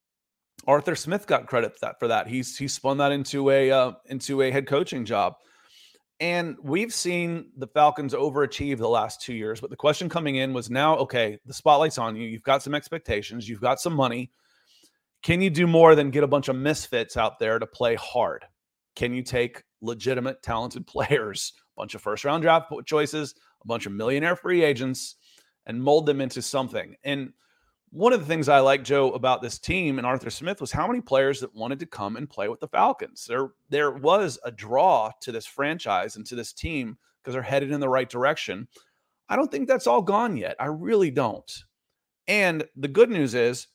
[0.66, 1.98] Arthur Smith got credit for that.
[1.98, 5.34] For that, he's he spun that into a uh, into a head coaching job.
[6.20, 9.61] And we've seen the Falcons overachieve the last two years.
[9.61, 12.26] But the question coming in was now, okay, the spotlight's on you.
[12.26, 14.33] You've got some expectations, you've got some money.
[15.22, 18.44] Can you do more than get a bunch of misfits out there to play hard?
[18.96, 23.87] Can you take legitimate, talented players, a bunch of first round draft choices, a bunch
[23.87, 25.16] of millionaire free agents,
[25.66, 26.96] and mold them into something.
[27.04, 27.33] And
[27.90, 30.87] one of the things I like, Joe, about this team and Arthur Smith was how
[30.87, 33.27] many players that wanted to come and play with the Falcons.
[33.27, 37.70] There, there was a draw to this franchise and to this team because they're headed
[37.70, 38.68] in the right direction.
[39.29, 40.57] I don't think that's all gone yet.
[40.59, 41.51] I really don't.
[42.27, 43.68] And the good news is,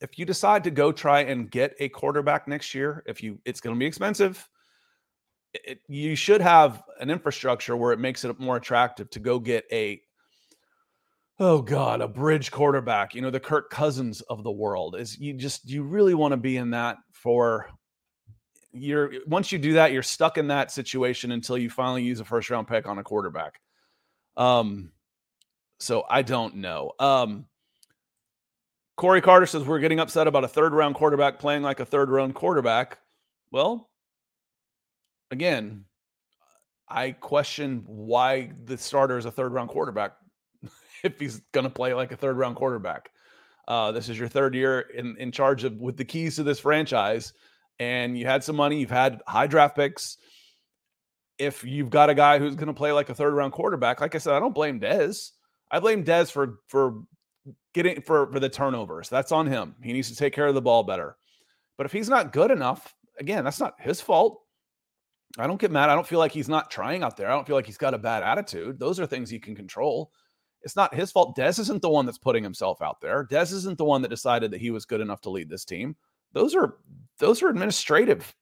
[0.00, 3.60] if you decide to go try and get a quarterback next year, if you, it's
[3.60, 4.48] going to be expensive.
[5.54, 9.64] It, you should have an infrastructure where it makes it more attractive to go get
[9.70, 10.00] a
[11.40, 15.34] oh god a bridge quarterback you know the kirk cousins of the world is you
[15.34, 17.68] just you really want to be in that for
[18.74, 22.24] you're once you do that you're stuck in that situation until you finally use a
[22.24, 23.60] first round pick on a quarterback.
[24.36, 24.90] Um
[25.78, 26.92] so i don't know.
[26.98, 27.46] Um
[28.96, 32.10] corey carter says we're getting upset about a third round quarterback playing like a third
[32.10, 32.98] round quarterback.
[33.50, 33.88] Well
[35.30, 35.84] again
[36.88, 40.12] i question why the starter is a third round quarterback
[41.04, 43.10] if he's going to play like a third round quarterback.
[43.68, 46.60] Uh, this is your third year in, in charge of with the keys to this
[46.60, 47.32] franchise,
[47.78, 50.16] and you had some money, you've had high draft picks.
[51.38, 54.14] If you've got a guy who's going to play like a third round quarterback, like
[54.14, 55.30] I said, I don't blame Dez.
[55.70, 57.02] I blame Dez for for
[57.72, 59.08] getting for for the turnovers.
[59.08, 59.74] That's on him.
[59.82, 61.16] He needs to take care of the ball better.
[61.76, 64.40] But if he's not good enough, again, that's not his fault.
[65.38, 65.90] I don't get mad.
[65.90, 67.28] I don't feel like he's not trying out there.
[67.28, 68.78] I don't feel like he's got a bad attitude.
[68.78, 70.12] Those are things you can control.
[70.64, 71.36] It's not his fault.
[71.36, 73.24] Des isn't the one that's putting himself out there.
[73.24, 75.94] Des isn't the one that decided that he was good enough to lead this team.
[76.32, 76.78] Those are
[77.18, 78.34] those are administrative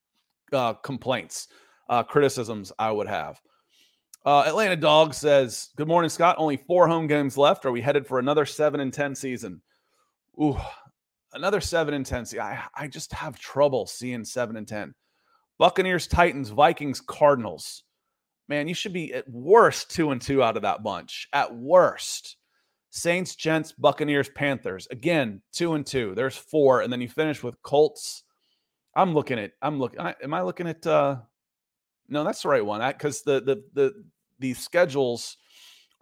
[0.52, 1.48] uh, complaints,
[1.88, 3.40] uh, criticisms I would have.
[4.24, 6.37] Uh, Atlanta Dog says, "Good morning, Scott.
[6.38, 7.66] Only four home games left.
[7.66, 9.61] Are we headed for another seven and ten season?
[10.40, 10.56] Ooh,
[11.32, 12.24] another seven and ten.
[12.24, 14.94] See, I I just have trouble seeing seven and ten.
[15.58, 17.82] Buccaneers, Titans, Vikings, Cardinals
[18.52, 21.26] man, you should be at worst two and two out of that bunch.
[21.32, 22.36] At worst.
[22.90, 24.86] Saints, Jets, Buccaneers, Panthers.
[24.90, 26.14] Again, two and two.
[26.14, 26.82] There's four.
[26.82, 28.24] And then you finish with Colts.
[28.94, 31.16] I'm looking at, I'm looking, am I looking at, uh,
[32.10, 32.86] no, that's the right one.
[32.86, 34.04] Because the, the, the,
[34.38, 35.38] the schedules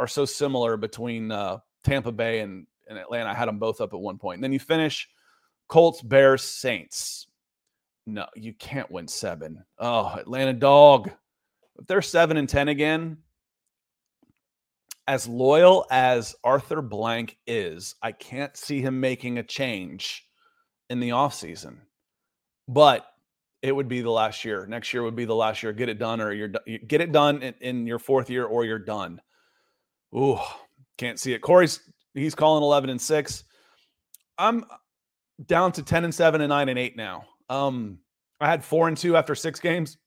[0.01, 3.31] are so similar between uh, Tampa Bay and, and Atlanta.
[3.31, 4.39] I had them both up at one point.
[4.39, 5.09] And then you finish
[5.69, 7.29] Colts, Bears, Saints.
[8.09, 9.65] No, you can't win seven.
[9.79, 11.13] Oh, Atlanta dog.
[11.81, 13.17] If they're seven and 10 again,
[15.07, 20.27] as loyal as Arthur Blank is, I can't see him making a change
[20.91, 21.79] in the offseason.
[22.69, 23.07] But
[23.63, 24.67] it would be the last year.
[24.67, 25.73] Next year would be the last year.
[25.73, 26.53] Get it done, or you're
[26.87, 29.21] get it done in, in your fourth year, or you're done.
[30.15, 30.39] Ooh,
[30.97, 31.41] can't see it.
[31.41, 31.81] Corey's
[32.15, 33.45] he's calling eleven and six.
[34.39, 34.65] I'm
[35.47, 37.25] down to ten and seven and nine and eight now.
[37.49, 37.99] Um,
[38.41, 39.99] I had four and two after six games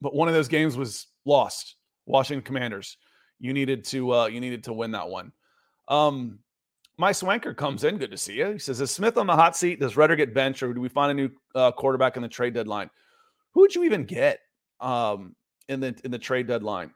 [0.00, 1.76] but one of those games was lost.
[2.06, 2.96] Washington Commanders.
[3.38, 5.32] You needed to uh, you needed to win that one.
[5.88, 6.38] Um,
[6.98, 7.96] my Swanker comes in.
[7.96, 8.52] Good to see you.
[8.52, 9.80] He says, "Is Smith on the hot seat?
[9.80, 12.52] Does Rudder get benched, or do we find a new uh, quarterback in the trade
[12.52, 12.90] deadline?
[13.54, 14.40] Who would you even get
[14.80, 15.34] um,
[15.68, 16.92] in the in the trade deadline?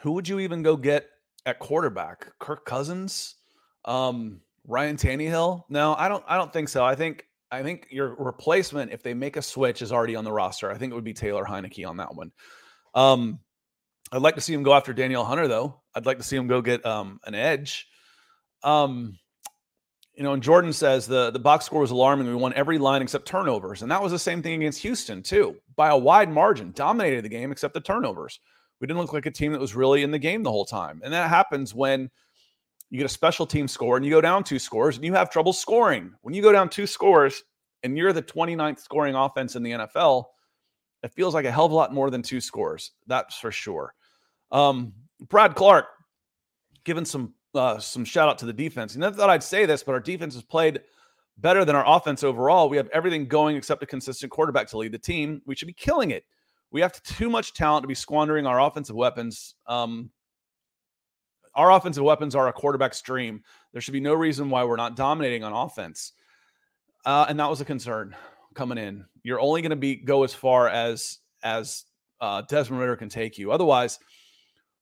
[0.00, 1.06] Who would you even go get
[1.44, 2.32] at quarterback?
[2.38, 3.36] Kirk Cousins,
[3.84, 5.64] um, Ryan Tannehill?
[5.68, 6.24] No, I don't.
[6.26, 6.82] I don't think so.
[6.82, 10.32] I think I think your replacement, if they make a switch, is already on the
[10.32, 10.70] roster.
[10.70, 12.32] I think it would be Taylor Heinicke on that one.
[12.94, 13.40] Um,
[14.12, 15.80] I'd like to see him go after Danielle Hunter, though.
[15.94, 17.88] I'd like to see him go get um, an edge.
[18.62, 19.18] Um,
[20.14, 22.26] you know, and Jordan says the the box score was alarming.
[22.26, 25.56] We won every line except turnovers, and that was the same thing against Houston too,
[25.76, 26.72] by a wide margin.
[26.72, 28.40] Dominated the game except the turnovers.
[28.80, 31.00] We didn't look like a team that was really in the game the whole time,
[31.04, 32.10] and that happens when
[32.90, 35.30] you get a special team score and you go down two scores and you have
[35.30, 36.12] trouble scoring.
[36.22, 37.44] When you go down two scores
[37.82, 40.24] and you're the 29th scoring offense in the NFL,
[41.02, 42.92] it feels like a hell of a lot more than two scores.
[43.06, 43.94] That's for sure.
[44.50, 44.92] Um,
[45.28, 45.86] Brad Clark
[46.84, 48.94] giving some uh, some shout out to the defense.
[48.94, 50.80] And I thought I'd say this, but our defense has played
[51.38, 52.68] better than our offense overall.
[52.68, 55.42] We have everything going except a consistent quarterback to lead the team.
[55.46, 56.24] We should be killing it.
[56.70, 59.56] We have too much talent to be squandering our offensive weapons.
[59.66, 60.10] Um,
[61.54, 63.42] our offensive weapons are a quarterback stream.
[63.72, 66.12] There should be no reason why we're not dominating on offense.
[67.04, 68.14] Uh, and that was a concern
[68.54, 69.04] coming in.
[69.22, 71.84] You're only going to be go as far as as
[72.20, 73.50] uh, Desmond Ridder can take you.
[73.52, 73.98] Otherwise,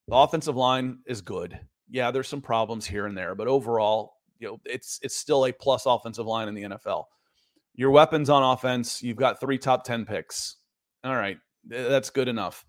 [0.08, 1.58] the offensive line is good.
[1.90, 5.52] Yeah, there's some problems here and there, but overall, you know, it's it's still a
[5.52, 7.04] plus offensive line in the NFL.
[7.74, 10.56] Your weapons on offense, you've got three top 10 picks.
[11.04, 12.64] All right, that's good enough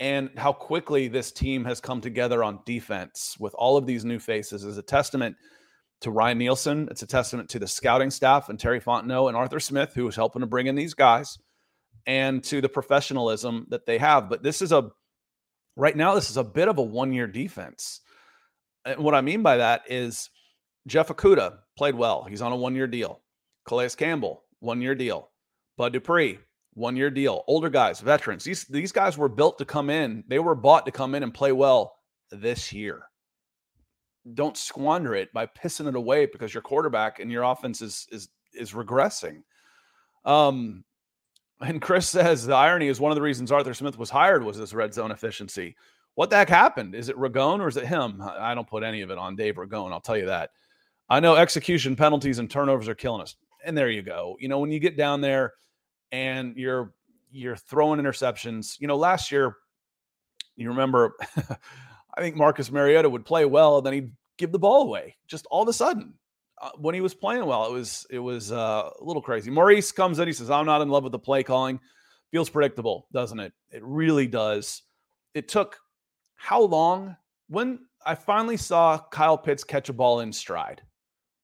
[0.00, 4.18] and how quickly this team has come together on defense with all of these new
[4.18, 5.36] faces is a testament
[6.00, 6.88] to Ryan Nielsen.
[6.90, 10.14] It's a testament to the scouting staff and Terry Fontenot and Arthur Smith, who is
[10.14, 11.38] helping to bring in these guys,
[12.06, 14.28] and to the professionalism that they have.
[14.28, 14.90] But this is a
[15.76, 18.00] right now, this is a bit of a one year defense.
[18.84, 20.30] And what I mean by that is
[20.86, 22.24] Jeff Okudah played well.
[22.24, 23.20] He's on a one year deal.
[23.66, 25.30] Calais Campbell, one year deal.
[25.76, 26.38] Bud Dupree,
[26.78, 27.44] one year deal.
[27.46, 28.44] Older guys, veterans.
[28.44, 30.24] These these guys were built to come in.
[30.28, 31.96] They were bought to come in and play well
[32.30, 33.02] this year.
[34.34, 38.28] Don't squander it by pissing it away because your quarterback and your offense is is
[38.54, 39.42] is regressing.
[40.24, 40.84] Um,
[41.60, 44.56] and Chris says the irony is one of the reasons Arthur Smith was hired was
[44.56, 45.76] this red zone efficiency.
[46.14, 46.94] What the heck happened?
[46.94, 48.20] Is it Ragone or is it him?
[48.20, 49.92] I don't put any of it on Dave Ragone.
[49.92, 50.50] I'll tell you that.
[51.08, 53.36] I know execution penalties and turnovers are killing us.
[53.64, 54.36] And there you go.
[54.40, 55.54] You know, when you get down there
[56.12, 56.92] and you're
[57.30, 59.56] you're throwing interceptions, you know, last year,
[60.56, 64.82] you remember, I think Marcus Mariota would play well, and then he'd give the ball
[64.82, 66.14] away just all of a sudden.
[66.60, 69.50] Uh, when he was playing well, it was it was uh, a little crazy.
[69.50, 71.78] Maurice comes in, he says, "I'm not in love with the play calling.
[72.32, 73.52] Feels predictable, doesn't it?
[73.70, 74.82] It really does.
[75.34, 75.78] It took
[76.34, 77.16] how long?
[77.48, 80.82] When I finally saw Kyle Pitts catch a ball in stride.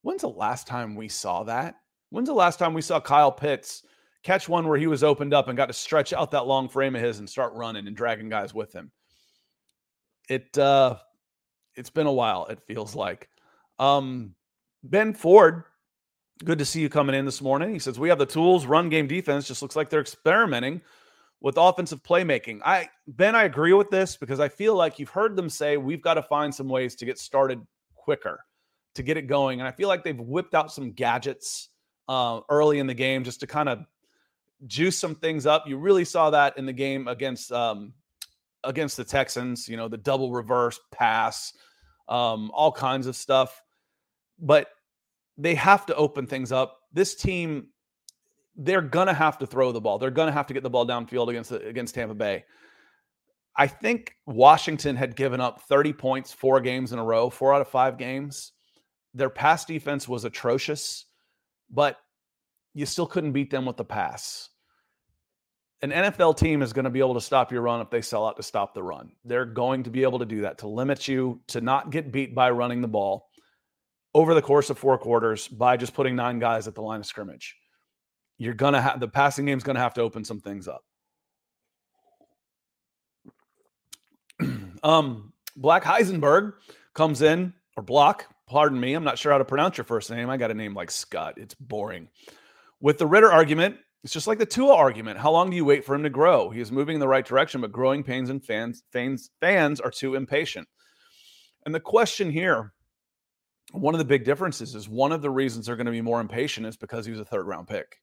[0.03, 1.77] When's the last time we saw that?
[2.11, 3.83] When's the last time we saw Kyle Pitts
[4.25, 6.97] catch one where he was opened up and got to stretch out that long frame
[6.97, 8.91] of his and start running and dragging guys with him?
[10.29, 10.97] It uh
[11.77, 13.29] it's been a while, it feels like.
[13.79, 14.35] Um
[14.83, 15.65] Ben Ford,
[16.45, 17.73] good to see you coming in this morning.
[17.73, 20.81] He says, We have the tools, run game defense just looks like they're experimenting
[21.41, 22.61] with offensive playmaking.
[22.65, 26.03] I Ben, I agree with this because I feel like you've heard them say we've
[26.03, 27.61] got to find some ways to get started
[27.95, 28.41] quicker,
[28.95, 29.61] to get it going.
[29.61, 31.69] And I feel like they've whipped out some gadgets
[32.09, 33.85] uh, early in the game just to kind of
[34.67, 35.65] juice some things up.
[35.67, 37.93] You really saw that in the game against um,
[38.63, 39.69] against the Texans.
[39.69, 41.53] You know, the double reverse pass,
[42.09, 43.63] um, all kinds of stuff.
[44.39, 44.69] But
[45.37, 46.79] they have to open things up.
[46.93, 47.69] This team,
[48.57, 49.99] they're gonna have to throw the ball.
[49.99, 52.45] They're gonna have to get the ball downfield against against Tampa Bay.
[53.57, 57.61] I think Washington had given up 30 points four games in a row, four out
[57.61, 58.53] of five games.
[59.15, 61.05] Their pass defense was atrocious,
[61.71, 61.99] but
[62.75, 64.51] you still couldn't beat them with the pass.
[65.85, 68.27] An NFL team is going to be able to stop your run if they sell
[68.27, 69.13] out to stop the run.
[69.23, 72.35] They're going to be able to do that to limit you to not get beat
[72.35, 73.29] by running the ball
[74.15, 77.07] over the course of four quarters by just putting nine guys at the line of
[77.07, 77.55] scrimmage.
[78.39, 80.83] You're going to have the passing game's going to have to open some things up.
[84.83, 86.55] um, Black Heisenberg
[86.95, 88.95] comes in, or Block, pardon me.
[88.95, 90.31] I'm not sure how to pronounce your first name.
[90.31, 91.35] I got a name like Scott.
[91.37, 92.09] It's boring.
[92.81, 95.19] With the Ridder argument, it's just like the Tua argument.
[95.19, 96.51] How long do you wait for him to grow?
[96.51, 99.91] He is moving in the right direction, but growing pains and fans fans fans are
[99.91, 100.69] too impatient.
[101.65, 102.75] And the question here
[103.73, 106.21] one of the big differences is one of the reasons they're going to be more
[106.21, 107.97] impatient is because he was a third round pick.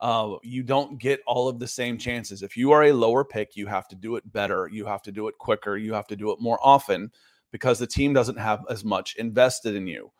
[0.00, 2.42] Uh, you don't get all of the same chances.
[2.42, 4.68] If you are a lower pick, you have to do it better.
[4.70, 5.78] You have to do it quicker.
[5.78, 7.10] You have to do it more often
[7.50, 10.12] because the team doesn't have as much invested in you.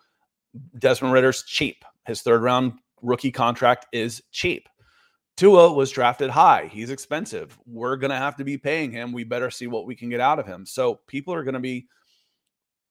[0.79, 1.85] Desmond Ridder's cheap.
[2.07, 4.69] His third round rookie contract is cheap.
[5.38, 6.68] Tua was drafted high.
[6.72, 7.57] He's expensive.
[7.64, 9.12] We're going to have to be paying him.
[9.12, 10.66] We better see what we can get out of him.
[10.66, 11.87] So people are going to be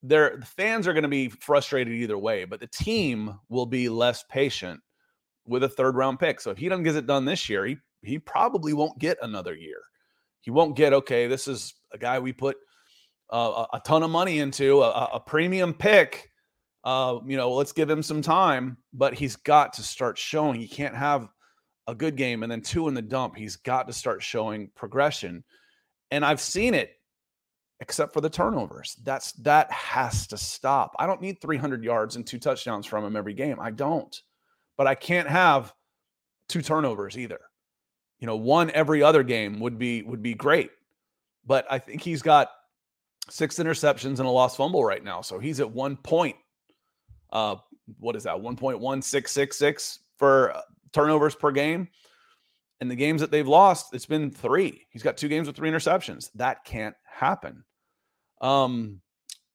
[0.02, 3.90] they're the fans are going to be frustrated either way, but the team will be
[3.90, 4.80] less patient
[5.46, 6.40] with a third round pick.
[6.40, 9.54] So if he doesn't get it done this year, he he probably won't get another
[9.54, 9.82] year.
[10.40, 11.28] He won't get okay.
[11.28, 12.56] This is a guy we put
[13.30, 16.32] uh, a, a, ton of money into, a, a premium pick.
[16.86, 20.58] Uh, you know, let's give him some time, but he's got to start showing.
[20.58, 21.28] He can't have
[21.88, 23.36] a good game and then two in the dump.
[23.36, 25.44] He's got to start showing progression.
[26.12, 26.92] And I've seen it
[27.80, 28.96] except for the turnovers.
[29.04, 30.96] That's that has to stop.
[31.00, 33.60] I don't need 300 yards and two touchdowns from him every game.
[33.60, 34.16] I don't.
[34.78, 35.74] But I can't have
[36.50, 37.40] two turnovers either.
[38.20, 40.72] You know, one every other game would be would be great.
[41.46, 42.50] But I think he's got
[43.30, 45.22] six interceptions and a lost fumble right now.
[45.22, 46.36] So he's at one point
[47.32, 47.56] uh
[48.00, 48.36] what is that?
[48.36, 50.62] 1.1666 for uh,
[50.98, 51.88] turnovers per game.
[52.82, 54.86] And the games that they've lost, it's been three.
[54.90, 56.30] He's got two games with three interceptions.
[56.36, 57.64] That can't happen.
[58.42, 59.02] Um,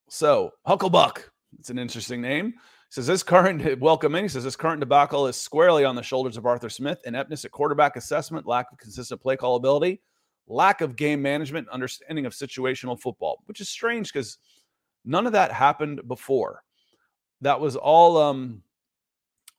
[0.08, 1.22] so Hucklebuck,
[1.58, 2.54] it's an interesting name.
[2.90, 4.24] Says this current welcome in.
[4.24, 7.00] He says this current debacle is squarely on the shoulders of Arthur Smith.
[7.06, 10.00] Ineptness at quarterback assessment, lack of consistent play call ability,
[10.46, 14.38] lack of game management, understanding of situational football, which is strange because
[15.04, 16.62] none of that happened before.
[17.40, 18.62] That was all um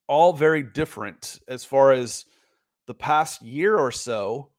[0.08, 2.26] all very different as far as
[2.88, 4.50] the past year or so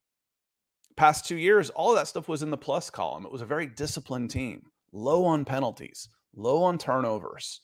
[0.97, 3.25] past two years, all that stuff was in the plus column.
[3.25, 7.61] It was a very disciplined team, low on penalties, low on turnovers.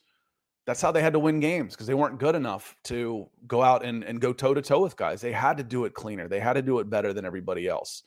[0.67, 3.85] That's how they had to win games because they weren't good enough to go out
[3.85, 5.21] and, and go toe to toe with guys.
[5.21, 6.29] They had to do it cleaner.
[6.29, 8.03] They had to do it better than everybody else.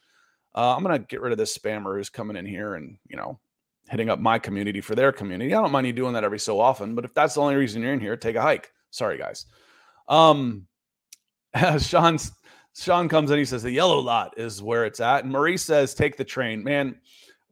[0.55, 3.17] Uh, I'm going to get rid of this spammer who's coming in here and, you
[3.17, 3.39] know,
[3.89, 5.53] hitting up my community for their community.
[5.53, 7.82] I don't mind you doing that every so often, but if that's the only reason
[7.82, 8.71] you're in here, take a hike.
[8.93, 9.47] Sorry, guys.
[10.07, 10.67] Um,
[11.79, 12.19] Sean
[12.75, 13.39] Sean comes in.
[13.39, 16.63] He says the yellow lot is where it's at, and Marie says take the train.
[16.63, 16.95] Man,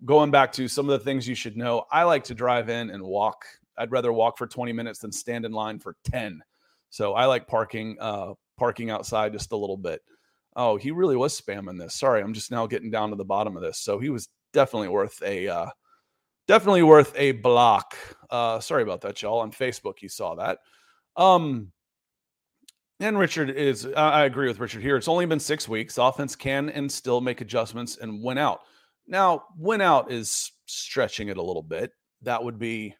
[0.05, 2.91] going back to some of the things you should know, I like to drive in
[2.91, 3.45] and walk.
[3.77, 6.43] I'd rather walk for 20 minutes than stand in line for 10.
[6.89, 10.01] So I like parking uh, parking outside just a little bit.
[10.55, 11.95] Oh, he really was spamming this.
[11.95, 13.79] Sorry, I'm just now getting down to the bottom of this.
[13.79, 15.69] So he was definitely worth a uh,
[16.47, 17.95] definitely worth a block.
[18.29, 19.39] Uh, sorry about that, y'all.
[19.39, 20.59] On Facebook, you saw that.
[21.15, 21.71] Um,
[22.99, 24.95] and Richard is, I agree with Richard here.
[24.95, 25.97] It's only been six weeks.
[25.97, 28.61] Offense can and still make adjustments and win out.
[29.07, 31.91] Now, win out is stretching it a little bit.
[32.21, 32.95] That would be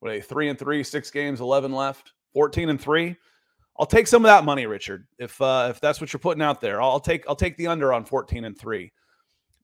[0.00, 3.16] what a three and three, six games, 11 left, 14 and three.
[3.78, 5.06] I'll take some of that money, Richard.
[5.18, 7.92] If uh, if that's what you're putting out there, I'll take I'll take the under
[7.92, 8.92] on 14 and three.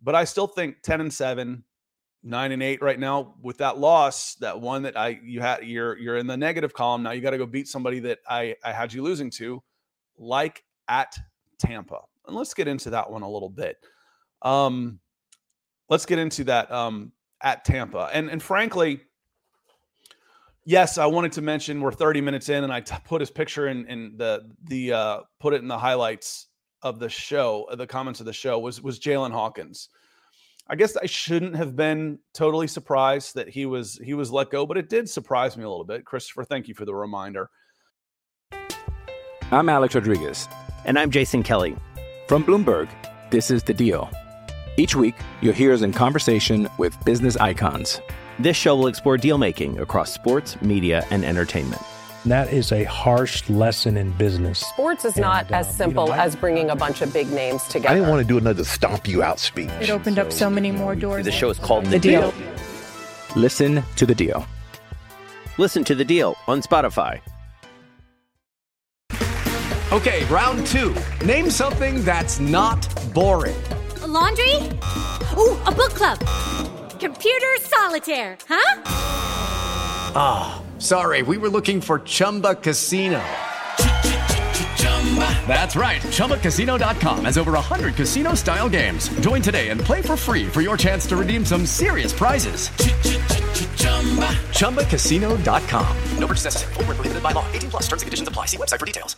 [0.02, 1.64] But I still think 10 and seven,
[2.28, 5.96] nine and eight right now with that loss, that one that I you had you're
[5.98, 7.02] you're in the negative column.
[7.02, 9.62] Now you got to go beat somebody that I I had you losing to,
[10.18, 11.16] like at
[11.58, 12.00] Tampa.
[12.26, 13.78] And let's get into that one a little bit.
[14.42, 15.00] Um,
[15.88, 17.12] let's get into that um
[17.42, 18.10] at Tampa.
[18.12, 19.00] And and frankly,
[20.64, 23.68] yes, I wanted to mention we're 30 minutes in, and I t- put his picture
[23.68, 26.48] in in the the uh, put it in the highlights
[26.82, 29.88] of the show, the comments of the show was was Jaylinn Hawkins.
[30.70, 34.66] I guess I shouldn't have been totally surprised that he was he was let go,
[34.66, 36.04] but it did surprise me a little bit.
[36.04, 37.48] Christopher, thank you for the reminder.
[39.50, 40.46] I'm Alex Rodriguez.
[40.84, 41.74] And I'm Jason Kelly.
[42.28, 42.90] From Bloomberg,
[43.30, 44.10] this is The Deal.
[44.76, 48.02] Each week, you'll hear us in conversation with business icons.
[48.38, 51.82] This show will explore deal making across sports, media, and entertainment.
[52.26, 54.58] That is a harsh lesson in business.
[54.58, 57.12] Sports is not And, as um, simple you know, I- as bringing a bunch of
[57.12, 57.88] big names together.
[57.90, 59.70] I didn't want to do another stomp you out speech.
[59.80, 61.24] It opened up so many more doors.
[61.24, 62.30] The show is called The The Deal.
[62.32, 62.34] Deal.
[63.36, 64.46] Listen to The Deal.
[65.58, 67.20] Listen to The Deal on Spotify.
[69.90, 70.94] Okay, round two.
[71.24, 73.56] Name something that's not boring.
[74.02, 74.54] A laundry?
[75.38, 76.18] Ooh, a book club.
[77.00, 78.82] Computer solitaire, huh?
[80.14, 83.24] Ah, sorry, we were looking for Chumba Casino.
[85.46, 86.02] That's right.
[86.02, 89.08] ChumbaCasino.com has over 100 casino style games.
[89.20, 92.68] Join today and play for free for your chance to redeem some serious prizes.
[94.58, 95.96] ChumbaCasino.com.
[96.18, 96.74] No purchase necessary.
[96.74, 97.46] Where prohibited by law.
[97.52, 98.46] 18 plus terms and conditions apply.
[98.46, 99.16] See website for details.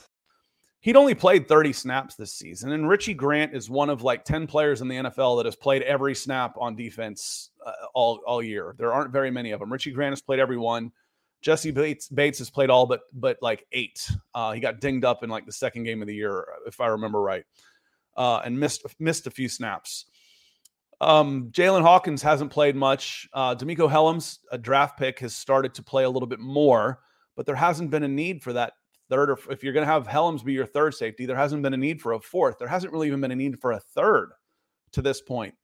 [0.82, 4.46] He'd only played 30 snaps this season, and Richie Grant is one of like 10
[4.46, 8.74] players in the NFL that has played every snap on defense uh, all all year.
[8.78, 9.70] There aren't very many of them.
[9.70, 10.92] Richie Grant has played every one.
[11.40, 14.10] Jessie Bates Bates has played all but but like eight.
[14.34, 16.88] Uh, he got dinged up in like the second game of the year, if I
[16.88, 17.44] remember right,
[18.16, 20.06] uh, and missed missed a few snaps.
[21.00, 23.26] Um, Jaylinn Hawkins hasn't played much.
[23.32, 27.00] Uh, DeMarcco Hellams, a draft pick, has started to play a little bit more,
[27.36, 28.74] but there hasn't been a need for that
[29.08, 31.74] third or if you're going to have Hellams be your third safety, there hasn't been
[31.74, 32.58] a need for a fourth.
[32.58, 34.30] There hasn't really even been a need for a third
[34.92, 35.54] to this point.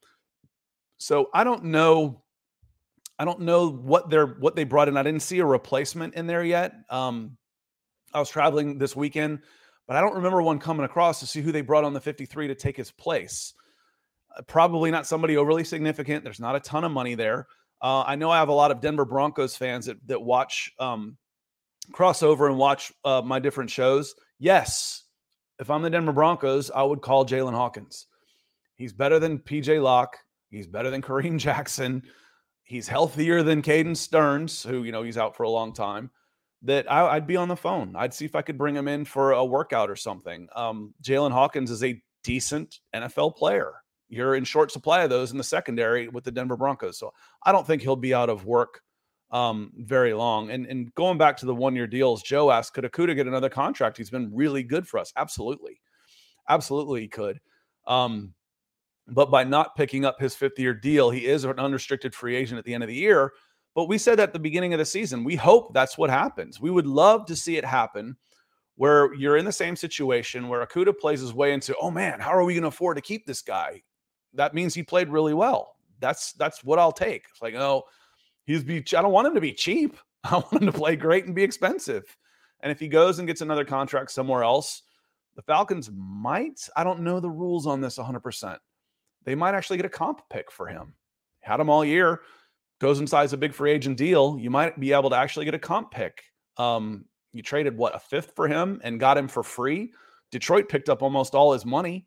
[0.99, 2.23] So I don't know.
[3.19, 4.97] I don't know what they're what they brought in.
[4.97, 6.75] I didn't see a replacement in there yet.
[6.91, 7.37] Um,
[8.13, 9.41] I was traveling this weekend,
[9.87, 12.49] but I don't remember one coming across to see who they brought on the 53
[12.49, 13.55] to take his place.
[14.37, 16.25] Uh, probably not somebody overly significant.
[16.25, 17.47] There's not a ton of money there.
[17.81, 21.17] Uh, I know I have a lot of Denver Broncos fans that that watch um,
[21.93, 24.15] cross over and watch uh, my different shows.
[24.39, 25.05] Yes,
[25.59, 28.07] if I'm the Denver Broncos, I would call Jaylinn Hawkins.
[28.77, 30.19] He's better than PJ Locke.
[30.51, 32.03] He's better than Kareem Jackson.
[32.67, 36.11] He's healthier than Caden Sterns, who, you know, he's out for a long time.
[36.63, 37.95] That I, would be on the phone.
[37.95, 40.49] I'd see if I could bring him in for a workout or something.
[40.57, 43.75] Um, Jaylinn Hawkins is a decent NFL player.
[44.09, 46.99] You're in short supply of those in the secondary with the Denver Broncos.
[46.99, 47.13] So
[47.45, 48.81] I don't think he'll be out of work
[49.31, 50.51] um, very long.
[50.51, 53.49] And and going back to the one year deals, Joe asked, could Okudah get another
[53.49, 53.97] contract?
[53.97, 55.13] He's been really good for us.
[55.17, 55.81] Absolutely.
[56.49, 57.41] Absolutely, he could.
[57.87, 58.35] Um,
[59.09, 62.59] but by not picking up his fifth year deal, he is an unrestricted free agent
[62.59, 63.33] at the end of the year.
[63.75, 66.61] But we said at the beginning of the season, we hope that's what happens.
[66.61, 68.17] We would love to see it happen
[68.77, 72.31] where you're in the same situation where Okudah plays his way into, oh man, how
[72.31, 73.83] are we going to afford to keep this guy?
[74.35, 75.77] That means he played really well.
[76.01, 77.25] That's that's what I'll take.
[77.31, 77.85] It's like, oh,
[78.45, 79.97] he's be I don't want him to be cheap.
[80.25, 82.05] I want him to play great and be expensive.
[82.61, 84.83] And if he goes and gets another contract somewhere else,
[85.37, 88.57] the Falcons might, I don't know the rules on this 100%.
[89.27, 90.95] They might actually get a comp pick for him.
[91.41, 92.23] Had him all year,
[92.81, 94.39] goes and signs a big free agent deal.
[94.41, 96.23] You might be able to actually get a comp pick.
[96.57, 99.93] Um, you traded what a fifth for him and got him for free.
[100.31, 102.07] Detroit picked up almost all his money.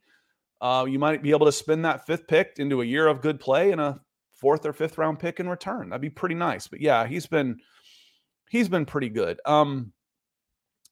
[0.62, 3.40] Uh, you might be able to spin that fifth pick into a year of good
[3.40, 4.00] play and a
[4.34, 5.90] fourth or fifth round pick in return.
[5.90, 6.68] That'd be pretty nice.
[6.68, 7.58] But yeah, he's been
[8.50, 9.40] he's been pretty good.
[9.46, 9.94] Um,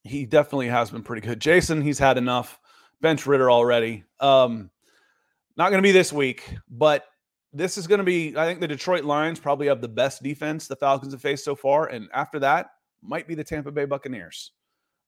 [0.04, 1.40] he definitely has been pretty good.
[1.40, 2.58] Jason, he's had enough.
[3.00, 4.04] Bench Ridder already.
[4.20, 4.70] Um,
[5.58, 7.04] not going to be this week, but
[7.52, 8.36] this is going to be.
[8.36, 11.54] I think the Detroit Lions probably have the best defense the Falcons have faced so
[11.54, 12.70] far, and after that,
[13.02, 14.52] might be the Tampa Bay Buccaneers.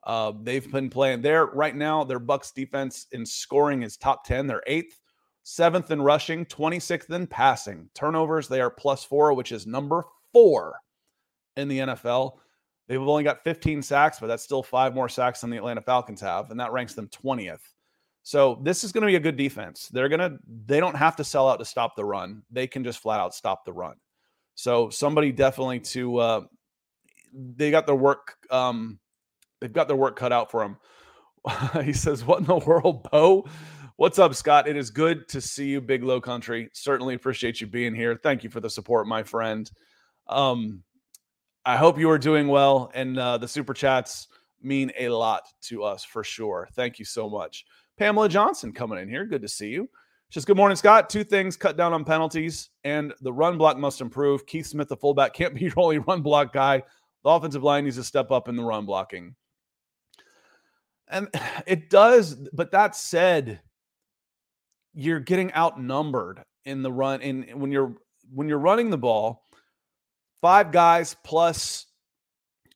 [0.04, 2.02] Uh, they've been playing there right now.
[2.04, 4.46] Their Bucks defense in scoring is top ten.
[4.46, 4.98] They're eighth,
[5.44, 7.88] seventh in rushing, twenty sixth in passing.
[7.94, 10.80] Turnovers they are plus four, which is number four
[11.56, 12.38] in the NFL.
[12.88, 16.20] They've only got 15 sacks, but that's still five more sacks than the Atlanta Falcons
[16.22, 17.60] have, and that ranks them 20th.
[18.22, 19.88] So this is going to be a good defense.
[19.92, 22.42] They're going to they don't have to sell out to stop the run.
[22.50, 23.94] They can just flat out stop the run.
[24.54, 26.40] So somebody definitely to uh
[27.32, 28.98] they got their work um
[29.60, 30.76] they've got their work cut out for them.
[31.84, 33.46] he says, "What in the world, Bo?
[33.96, 34.66] What's up, Scott?
[34.66, 36.70] It is good to see you, Big Low Country.
[36.72, 38.16] Certainly appreciate you being here.
[38.16, 39.70] Thank you for the support, my friend.
[40.26, 40.82] Um,
[41.66, 44.28] I hope you are doing well, and uh, the super chats
[44.62, 46.68] mean a lot to us for sure.
[46.72, 47.64] Thank you so much.
[48.00, 49.26] Pamela Johnson coming in here.
[49.26, 49.86] Good to see you.
[50.30, 51.10] Just good morning, Scott.
[51.10, 54.46] Two things cut down on penalties, and the run block must improve.
[54.46, 56.82] Keith Smith, the fullback, can't be your only run block guy.
[57.24, 59.34] The offensive line needs to step up in the run blocking.
[61.08, 61.28] And
[61.66, 63.60] it does, but that said,
[64.94, 67.20] you're getting outnumbered in the run.
[67.20, 67.96] In when you're
[68.32, 69.44] when you're running the ball,
[70.40, 71.84] five guys plus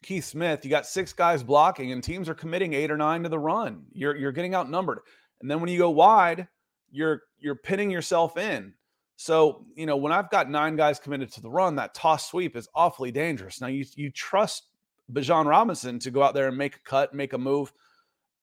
[0.05, 3.28] Keith Smith, you got six guys blocking, and teams are committing eight or nine to
[3.28, 3.86] the run.
[3.92, 5.00] You're you're getting outnumbered,
[5.40, 6.46] and then when you go wide,
[6.90, 8.74] you're you're pinning yourself in.
[9.16, 12.55] So you know when I've got nine guys committed to the run, that toss sweep
[12.55, 13.62] is awfully dangerous.
[13.62, 14.64] Now you you trust
[15.11, 17.72] Bijan Robinson to go out there and make a cut, make a move,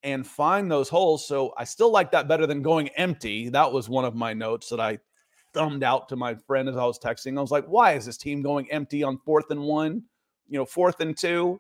[0.01, 1.28] and find those holes.
[1.28, 3.49] So I still like that better than going empty.
[3.49, 4.97] That was one of my notes that I
[5.53, 7.38] thumbed out to my friend as I was texting.
[7.38, 10.03] I was like, why is this team going empty on fourth and one?
[10.52, 11.60] You know, fourth and two.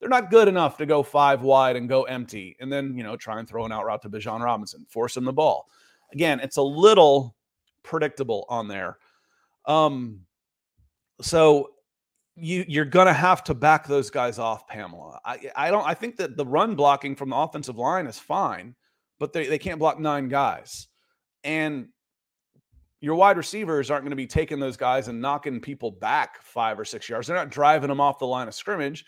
[0.00, 2.56] They're not good enough to go five wide and go empty.
[2.58, 5.24] And then, you know, try and throw an out route to Bijan Robinson, force him
[5.24, 5.68] the ball.
[6.12, 7.36] Again, it's a little
[7.84, 8.98] predictable on there.
[9.66, 10.22] Um,
[11.20, 11.70] so
[12.34, 15.20] you you're gonna have to back those guys off, Pamela.
[15.24, 18.74] I I don't I think that the run blocking from the offensive line is fine,
[19.18, 20.88] but they, they can't block nine guys.
[21.44, 21.88] And
[23.02, 26.78] your wide receivers aren't going to be taking those guys and knocking people back five
[26.78, 27.26] or six yards.
[27.26, 29.04] They're not driving them off the line of scrimmage.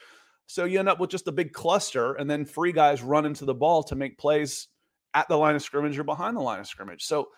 [0.46, 3.44] So you end up with just a big cluster and then free guys run into
[3.44, 4.66] the ball to make plays
[5.14, 7.04] at the line of scrimmage or behind the line of scrimmage.
[7.04, 7.28] So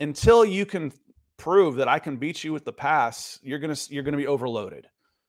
[0.00, 0.92] until you can
[1.36, 4.88] prove that I can beat you with the pass, you're gonna you're gonna be overloaded.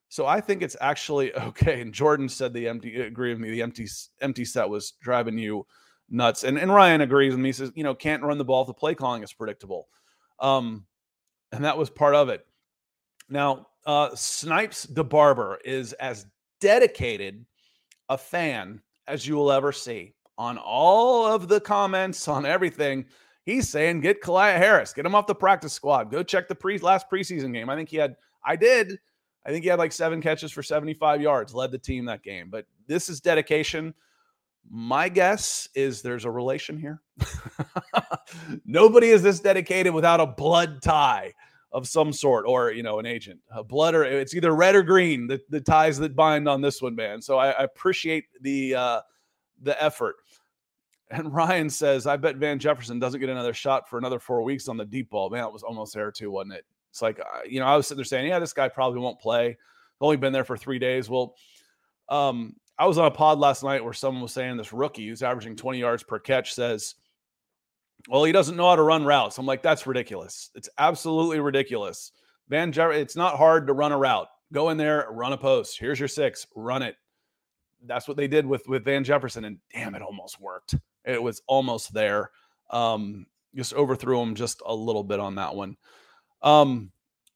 [0.09, 1.81] So I think it's actually okay.
[1.81, 3.51] And Jordan said the empty agree with me.
[3.51, 3.87] The empty
[4.19, 5.67] empty set was driving you
[6.09, 6.43] nuts.
[6.43, 7.49] And and Ryan agrees with me.
[7.49, 9.87] He says you know can't run the ball if the play calling is predictable.
[10.41, 10.85] Um,
[11.51, 12.45] and that was part of it.
[13.29, 16.25] Now, uh, Snipes the Barber is as
[16.59, 17.45] dedicated
[18.09, 23.05] a fan as you will ever see on all of the comments on everything.
[23.43, 26.11] He's saying get Keilahn Harris, get him off the practice squad.
[26.11, 27.69] Go check the pre last preseason game.
[27.69, 28.99] I think he had, I did.
[29.45, 32.49] I think he had like seven catches for 75 yards, led the team that game.
[32.49, 33.93] But this is dedication.
[34.67, 37.01] My guess is there's a relation here.
[38.65, 41.33] Nobody is this dedicated without a blood tie
[41.71, 43.39] of some sort or, you know, an agent.
[43.51, 46.81] A blood or it's either red or green, the, the ties that bind on this
[46.81, 47.21] one, man.
[47.21, 49.01] So I, I appreciate the uh
[49.61, 50.15] the effort.
[51.11, 54.67] And Ryan says, I bet Van Jefferson doesn't get another shot for another four weeks
[54.67, 55.29] on the deep ball.
[55.29, 56.65] Man, it was almost there too, wasn't it?
[56.91, 59.19] It's like, uh, you know, I was sitting there saying, yeah, this guy probably won't
[59.19, 59.57] play.
[60.01, 61.09] Only been there for three days.
[61.09, 61.35] Well,
[62.09, 65.21] um, I was on a pod last night where someone was saying this rookie who's
[65.21, 66.95] averaging 20 yards per catch says,
[68.07, 69.37] well, he doesn't know how to run routes.
[69.37, 70.49] I'm like, that's ridiculous.
[70.55, 72.13] It's absolutely ridiculous.
[72.47, 74.29] Van Jer- it's not hard to run a route.
[74.53, 75.77] Go in there, run a post.
[75.77, 76.95] Here's your six, run it.
[77.85, 80.75] That's what they did with with Van Jefferson, and damn, it almost worked.
[81.05, 82.31] It was almost there.
[82.71, 83.25] Um,
[83.55, 85.77] just overthrew him just a little bit on that one.
[86.41, 86.91] Um,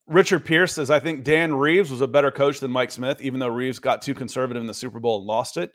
[0.08, 3.40] Richard Pierce says, I think Dan Reeves was a better coach than Mike Smith, even
[3.40, 5.72] though Reeves got too conservative in the Super Bowl and lost it.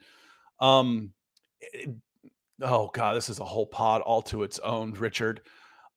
[0.61, 1.13] Um,
[1.61, 1.91] it,
[2.63, 5.41] oh, God, this is a whole pod all to its own, Richard.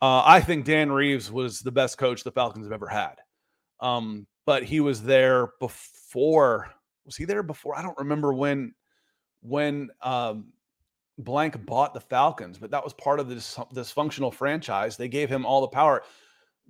[0.01, 3.15] Uh, I think Dan Reeves was the best coach the Falcons have ever had.
[3.79, 6.71] Um, but he was there before.
[7.05, 7.77] Was he there before?
[7.77, 8.73] I don't remember when
[9.41, 10.53] when um,
[11.17, 14.97] blank bought the Falcons, but that was part of this dysfunctional franchise.
[14.97, 16.03] They gave him all the power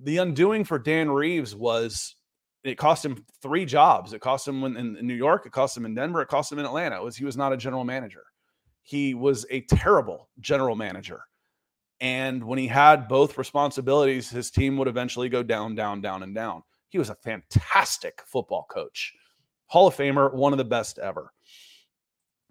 [0.03, 2.15] the undoing for Dan Reeves was
[2.63, 4.13] it cost him three jobs.
[4.13, 6.59] It cost him in, in, New York, it cost him in Denver, it cost him
[6.59, 6.97] in Atlanta.
[6.97, 8.23] It was he was not a general manager.
[8.83, 11.21] He was a terrible general manager.
[11.99, 16.33] And when he had both responsibilities, his team would eventually go down, down, down, and
[16.33, 16.63] down.
[16.89, 19.13] He was a fantastic football coach.
[19.67, 21.31] Hall of Famer, one of the best ever.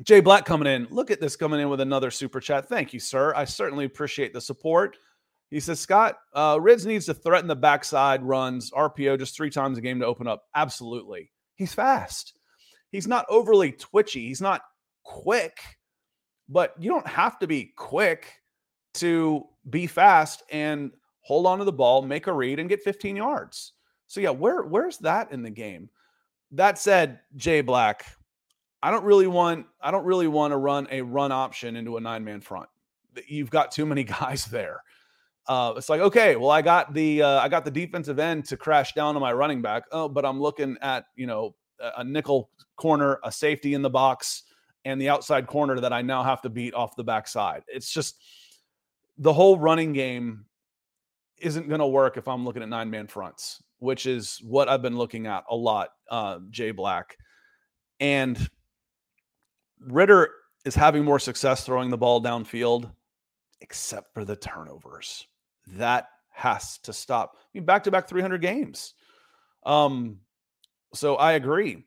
[0.03, 0.87] Jay Black coming in.
[0.91, 2.69] Look at this coming in with another super chat.
[2.69, 3.35] Thank you, sir.
[3.35, 4.97] I certainly appreciate the support.
[5.51, 9.79] He says, Scott, uh, Rids needs to threaten the backside runs, RPO just three times
[9.79, 10.45] a game to open up.
[10.55, 11.33] Absolutely.
[11.57, 12.35] He's fast.
[12.91, 14.29] He's not overly twitchy.
[14.29, 14.63] He's not
[15.03, 15.59] quick,
[16.49, 18.33] but you don't have to be quick
[18.95, 23.17] to be fast and hold on to the ball, make a read, and get 15
[23.17, 23.73] yards.
[24.07, 25.89] So yeah, where where's that in the game?
[26.53, 28.05] That said, Jay Black,
[28.83, 32.01] I don't really want I don't really want to run a run option into a
[32.01, 32.69] nine man front.
[33.29, 34.83] You've got too many guys there.
[35.47, 38.57] Uh, it's like okay, well I got the uh, I got the defensive end to
[38.57, 39.85] crash down on my running back.
[39.91, 41.55] Oh, but I'm looking at you know
[41.97, 44.45] a nickel corner, a safety in the box,
[44.85, 47.63] and the outside corner that I now have to beat off the backside.
[47.69, 48.17] It's just
[49.19, 50.45] the whole running game
[51.39, 54.83] isn't going to work if I'm looking at nine man fronts, which is what I've
[54.83, 57.17] been looking at a lot, uh, Jay Black.
[57.99, 58.49] And
[59.81, 60.31] Ridder
[60.65, 62.91] is having more success throwing the ball downfield,
[63.61, 65.27] except for the turnovers.
[65.75, 67.37] That has to stop.
[67.37, 68.95] I mean, back to back 300 games.
[69.65, 70.19] Um,
[70.95, 71.85] so I agree.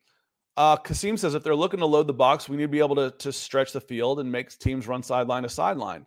[0.55, 2.95] Uh, Kasim says if they're looking to load the box, we need to be able
[2.95, 6.05] to, to stretch the field and make teams run sideline to sideline.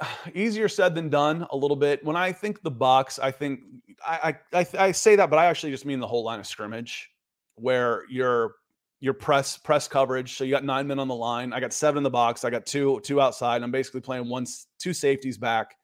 [0.34, 2.04] Easier said than done a little bit.
[2.04, 3.60] When I think the box, I think
[4.04, 7.10] I, I, I say that, but I actually just mean the whole line of scrimmage
[7.54, 8.54] where you're
[9.00, 10.36] your press press coverage.
[10.36, 11.52] So you got nine men on the line.
[11.52, 12.44] I got seven in the box.
[12.44, 13.62] I got two two outside.
[13.62, 14.46] I'm basically playing one
[14.78, 15.74] two safeties back,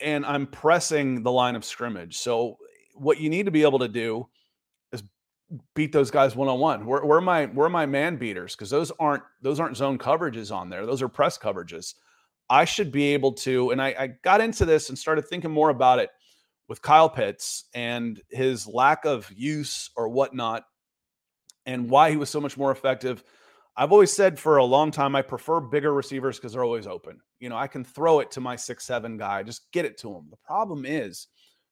[0.00, 2.18] and I'm pressing the line of scrimmage.
[2.18, 2.58] So
[2.94, 4.28] what you need to be able to do
[4.92, 5.02] is
[5.74, 6.86] beat those guys one on one.
[6.86, 8.54] Where are my where my man beaters?
[8.54, 10.86] Because those aren't those aren't zone coverages on there.
[10.86, 11.94] Those are press coverages.
[12.50, 15.70] I should be able to, and I, I got into this and started thinking more
[15.70, 16.10] about it
[16.68, 20.64] with Kyle Pitts and his lack of use or whatnot
[21.66, 23.24] and why he was so much more effective.
[23.76, 27.18] I've always said for a long time, I prefer bigger receivers because they're always open.
[27.40, 30.12] You know, I can throw it to my six, seven guy, just get it to
[30.12, 30.26] him.
[30.30, 31.26] The problem is,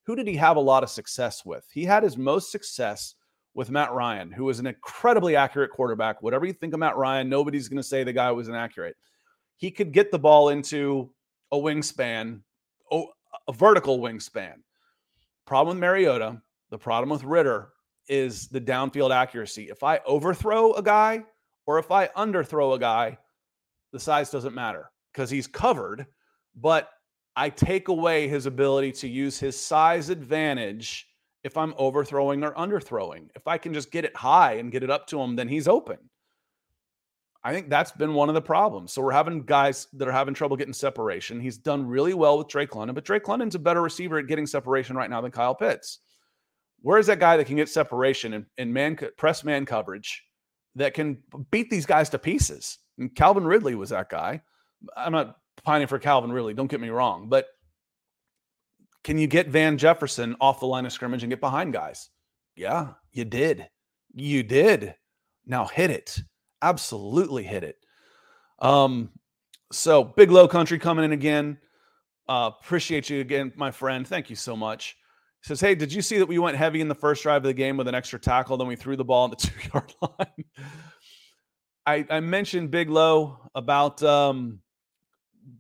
[0.05, 1.65] who did he have a lot of success with?
[1.73, 3.15] He had his most success
[3.55, 6.23] with Matt Ryan, who was an incredibly accurate quarterback.
[6.23, 8.97] Whatever you think of Matt Ryan, nobody's going to say the guy was inaccurate.
[9.57, 11.13] He could get the ball into
[11.53, 12.41] a wingspan,
[12.91, 14.55] a vertical wingspan.
[15.47, 16.41] Problem with Mariota,
[16.71, 17.69] the problem with Ridder,
[18.09, 19.69] is the downfield accuracy.
[19.71, 21.25] If I overthrow a guy
[21.67, 23.19] or if I underthrow a guy,
[23.93, 26.07] the size doesn't matter because he's covered,
[26.55, 26.91] but
[27.37, 31.09] I take away his ability to use his size advantage
[31.45, 33.29] if I'm overthrowing or underthrowing.
[33.35, 35.69] If I can just get it high and get it up to him, then he's
[35.69, 35.99] open.
[37.45, 38.93] I think that's been one of the problems.
[38.93, 41.41] So we're having guys that are having trouble getting separation.
[41.41, 44.47] He's done really well with Drake London, but Drake London's a better receiver at getting
[44.47, 45.99] separation right now than Kyle Pitts.
[46.83, 50.25] Where's that guy that can get separation and, in man press man coverage
[50.75, 51.19] that can
[51.51, 52.79] beat these guys to pieces?
[52.99, 54.43] And Calvin Ridley was that guy.
[54.97, 57.47] I'm not pining for Calvin Ridley, don't get me wrong, but
[59.05, 62.11] can you get Van Jefferson off the line of scrimmage and get behind guys?
[62.57, 63.69] Yeah, you did.
[64.15, 64.95] You did.
[65.47, 66.19] Now hit it.
[66.61, 67.77] Absolutely hit it.
[68.59, 69.11] Um,
[69.71, 71.59] so big low country coming in again.
[72.29, 74.07] Uh, appreciate you again, my friend.
[74.07, 74.97] Thank you so much
[75.43, 77.55] says, Hey, did you see that we went heavy in the first drive of the
[77.55, 78.57] game with an extra tackle?
[78.57, 80.45] Then we threw the ball on the two yard line.
[81.85, 84.61] I, I mentioned Big Low about um,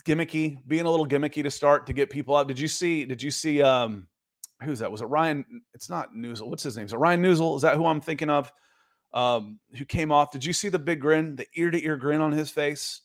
[0.04, 2.48] gimmicky, being a little gimmicky to start to get people out.
[2.48, 3.04] Did you see?
[3.04, 3.60] Did you see?
[3.60, 4.06] Um,
[4.62, 4.90] who's that?
[4.90, 5.44] Was it Ryan?
[5.74, 6.48] It's not Neuzil.
[6.48, 6.86] What's his name?
[6.86, 7.56] Is it Ryan Neuzil?
[7.56, 8.52] Is that who I'm thinking of?
[9.12, 10.30] Um, who came off?
[10.30, 13.02] Did you see the big grin, the ear to ear grin on his face?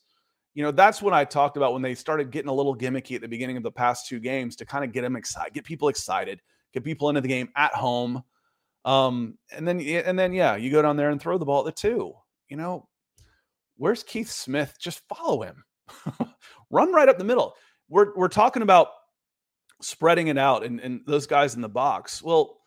[0.53, 3.21] You know, that's what I talked about when they started getting a little gimmicky at
[3.21, 5.87] the beginning of the past two games to kind of get them excited, get people
[5.87, 6.39] excited
[6.73, 8.23] get people into the game at home.
[8.85, 11.65] Um, and then and then yeah, you go down there and throw the ball at
[11.65, 12.13] the two.
[12.49, 12.87] You know,
[13.77, 14.75] where's Keith Smith?
[14.79, 15.63] Just follow him.
[16.69, 17.55] Run right up the middle.
[17.89, 18.89] We're we're talking about
[19.81, 22.21] spreading it out and, and those guys in the box.
[22.21, 22.57] Well,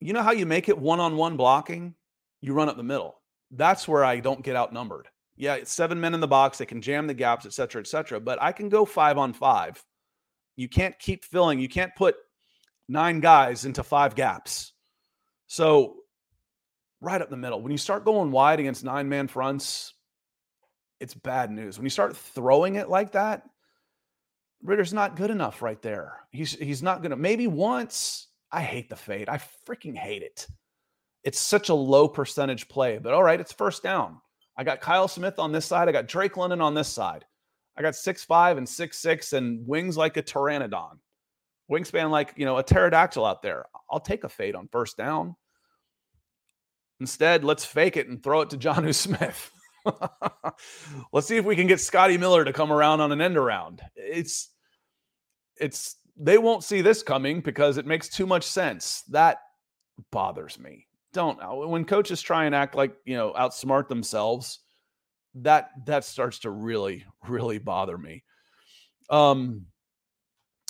[0.00, 1.94] you know how you make it one-on-one blocking?
[2.40, 3.20] You run up the middle.
[3.50, 5.08] That's where I don't get outnumbered.
[5.36, 6.58] Yeah, it's seven men in the box.
[6.58, 8.20] They can jam the gaps, et cetera, et cetera.
[8.20, 9.82] But I can go five on five.
[10.56, 11.58] You can't keep filling.
[11.58, 12.16] You can't put
[12.90, 14.72] nine guys into five gaps.
[15.46, 15.96] So,
[17.00, 17.62] right up the middle.
[17.62, 19.94] When you start going wide against nine man fronts,
[21.00, 21.78] it's bad news.
[21.78, 23.42] When you start throwing it like that,
[24.62, 26.20] Ridder's not good enough right there.
[26.30, 28.26] He's he's not gonna maybe once.
[28.52, 29.28] I hate the fade.
[29.28, 30.46] I freaking hate it.
[31.22, 34.20] It's such a low percentage play, but all right, it's first down.
[34.56, 35.88] I got Kyle Smith on this side.
[35.88, 37.24] I got Drake London on this side.
[37.76, 40.98] I got six five and six six and wings like a pteranodon.
[41.70, 43.66] Wingspan like you know a pterodactyl out there.
[43.90, 45.36] I'll take a fade on first down.
[47.00, 49.50] Instead, let's fake it and throw it to Jonnu Smith.
[51.12, 53.80] let's see if we can get Scotty Miller to come around on an end around.
[53.96, 54.50] It's
[55.56, 59.02] it's they won't see this coming because it makes too much sense.
[59.08, 59.38] That
[60.10, 60.86] bothers me.
[61.12, 64.60] Don't uh, when coaches try and act like you know outsmart themselves,
[65.36, 68.24] that that starts to really really bother me.
[69.08, 69.66] Um,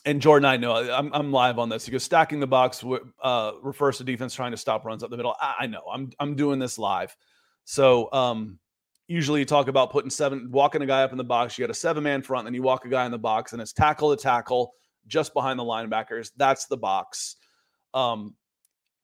[0.04, 1.88] and Jordan, I know I'm, I'm live on this.
[1.88, 2.82] Goes stacking the box
[3.22, 5.36] uh, refers to defense trying to stop runs up the middle.
[5.40, 7.14] I, I know I'm I'm doing this live,
[7.64, 8.58] so um,
[9.08, 11.58] usually you talk about putting seven, walking a guy up in the box.
[11.58, 13.60] You got a seven man front, then you walk a guy in the box, and
[13.60, 14.72] it's tackle to tackle
[15.06, 16.30] just behind the linebackers.
[16.36, 17.36] That's the box.
[17.92, 18.34] Um,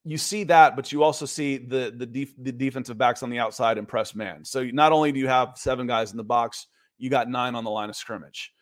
[0.04, 3.38] you see that, but you also see the the, def- the defensive backs on the
[3.38, 4.44] outside and press man.
[4.44, 7.64] So not only do you have seven guys in the box, you got nine on
[7.64, 8.52] the line of scrimmage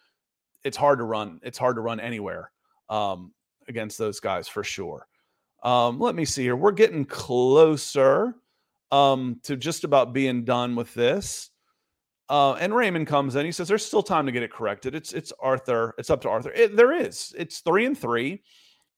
[0.64, 1.40] it's hard to run.
[1.42, 2.50] It's hard to run anywhere
[2.88, 3.32] um,
[3.68, 5.06] against those guys for sure.
[5.62, 6.56] Um, let me see here.
[6.56, 8.34] We're getting closer
[8.90, 11.50] um, to just about being done with this.
[12.28, 13.44] Uh, and Raymond comes in.
[13.44, 14.94] He says, "There's still time to get it corrected.
[14.94, 15.94] It's it's Arthur.
[15.98, 16.52] It's up to Arthur.
[16.52, 17.34] It, there is.
[17.36, 18.42] It's three and three.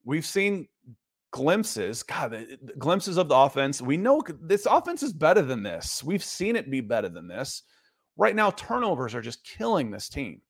[0.05, 0.69] We've seen
[1.33, 2.05] glimpses.
[2.05, 3.83] God, the, the glimpses of the offense.
[3.83, 6.05] We know this offense is better than this.
[6.05, 7.63] We've seen it be better than this.
[8.17, 10.41] Right now, turnovers are just killing this team.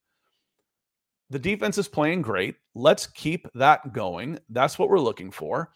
[1.31, 2.57] The defense is playing great.
[2.75, 4.39] Let's keep that going.
[4.51, 5.73] That's what we're looking for.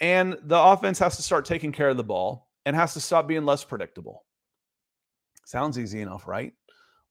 [0.00, 3.28] And the offense has to start taking care of the ball and has to stop
[3.28, 4.24] being less predictable.
[5.44, 6.54] Sounds easy enough, right?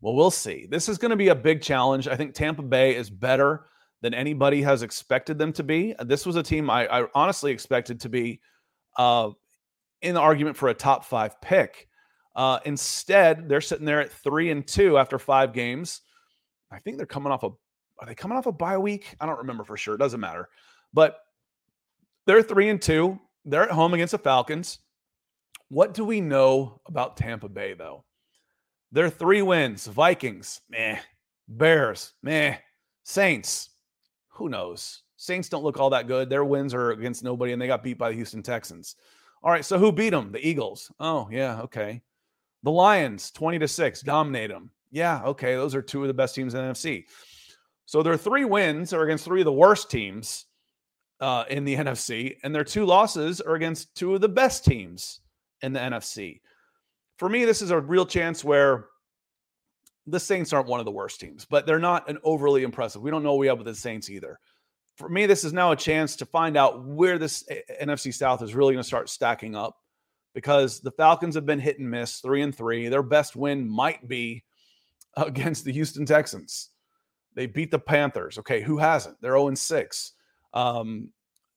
[0.01, 0.65] Well, we'll see.
[0.70, 2.07] This is going to be a big challenge.
[2.07, 3.65] I think Tampa Bay is better
[4.01, 5.93] than anybody has expected them to be.
[6.05, 8.39] This was a team I, I honestly expected to be
[8.97, 9.32] uh,
[10.01, 11.88] in the argument for a top five pick.
[12.36, 16.01] Uh, instead, they're sitting there at three and two after five games.
[16.72, 17.49] I think they're coming off a
[17.99, 19.15] are they coming off a bye week?
[19.20, 19.95] I don't remember for sure.
[19.95, 20.49] It doesn't matter.
[20.93, 21.20] But
[22.26, 23.20] they're three and two.
[23.45, 24.80] They're at home against the Falcons.
[25.70, 28.05] What do we know about Tampa Bay, though?
[28.91, 30.99] Their three wins Vikings, meh.
[31.47, 32.57] Bears, meh.
[33.03, 33.70] Saints,
[34.30, 35.03] who knows?
[35.17, 36.30] Saints don't look all that good.
[36.30, 38.95] Their wins are against nobody, and they got beat by the Houston Texans.
[39.43, 40.32] All right, so who beat them?
[40.32, 40.91] The Eagles.
[40.99, 42.01] Oh, yeah, okay.
[42.63, 46.36] The Lions, 20 to 6, dominate them yeah, okay, those are two of the best
[46.36, 47.06] teams in the NFC.
[47.86, 50.46] So their three wins are against three of the worst teams
[51.20, 55.22] uh, in the NFC, and their two losses are against two of the best teams
[55.62, 56.42] in the NFC.
[57.18, 58.86] For me, this is a real chance where
[60.08, 63.02] the Saints aren't one of the worst teams, but they're not an overly impressive.
[63.02, 64.40] We don't know what we have with the Saints either.
[64.98, 67.44] For me, this is now a chance to find out where this
[67.82, 69.78] NFC South is really going to start stacking up
[70.34, 72.90] because the Falcons have been hit and miss, three and three.
[72.90, 74.44] Their best win might be
[75.18, 76.70] against the Houston Texans.
[77.36, 78.38] They beat the Panthers.
[78.39, 79.18] Okay, who hasn't?
[79.22, 80.14] They're 0 6.
[80.53, 81.10] Um,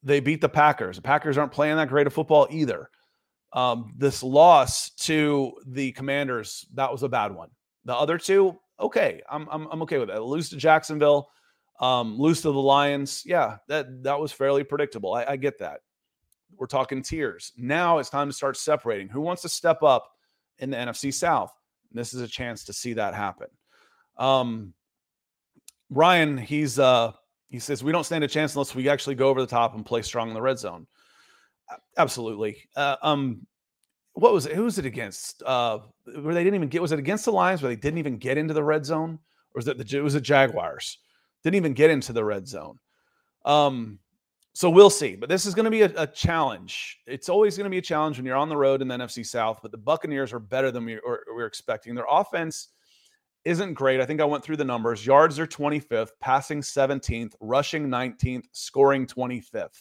[0.03, 0.97] they beat the Packers.
[0.97, 2.91] The Packers aren't playing that great of football either.
[3.53, 7.51] Um, this loss to the Commanders, that was a bad one.
[7.85, 10.23] The other two, okay, I'm, I'm, I'm okay with that.
[10.23, 11.29] Lose to Jacksonville,
[11.81, 13.23] um, lose to the Lions.
[13.27, 15.15] Yeah, that, that was fairly predictable.
[15.15, 15.81] I, I get that.
[16.57, 17.53] We're talking tiers.
[17.57, 19.09] Now it's time to start separating.
[19.09, 20.09] Who wants to step up
[20.59, 21.53] in the NFC South?
[21.95, 23.49] This is a chance to see that happen.
[24.19, 24.75] Um,
[25.91, 27.13] Ryan, he's uh,
[27.49, 29.85] he says we don't stand a chance unless we actually go over the top and
[29.85, 30.87] play strong in the red zone.
[31.97, 32.69] Absolutely.
[32.77, 33.47] Uh, um,
[34.15, 34.55] what was it?
[34.55, 35.43] Who was it against?
[35.43, 36.83] Uh, where they didn't even get?
[36.83, 39.19] Was it against the Lions where they didn't even get into the red zone,
[39.55, 39.99] or was it the?
[39.99, 40.99] It was the Jaguars.
[41.45, 42.79] Didn't even get into the red zone.
[43.45, 43.99] Um,
[44.55, 45.17] so we'll see.
[45.17, 46.99] But this is going to be a, a challenge.
[47.07, 49.25] It's always going to be a challenge when you're on the road in the NFC
[49.25, 49.61] South.
[49.63, 51.95] But the Buccaneers are better than we were, we expecting.
[51.95, 52.69] Their offense
[53.45, 54.01] isn't great.
[54.01, 55.07] I think I went through the numbers.
[55.07, 59.81] Yards are 25th, passing 17th, rushing 19th, scoring 25th.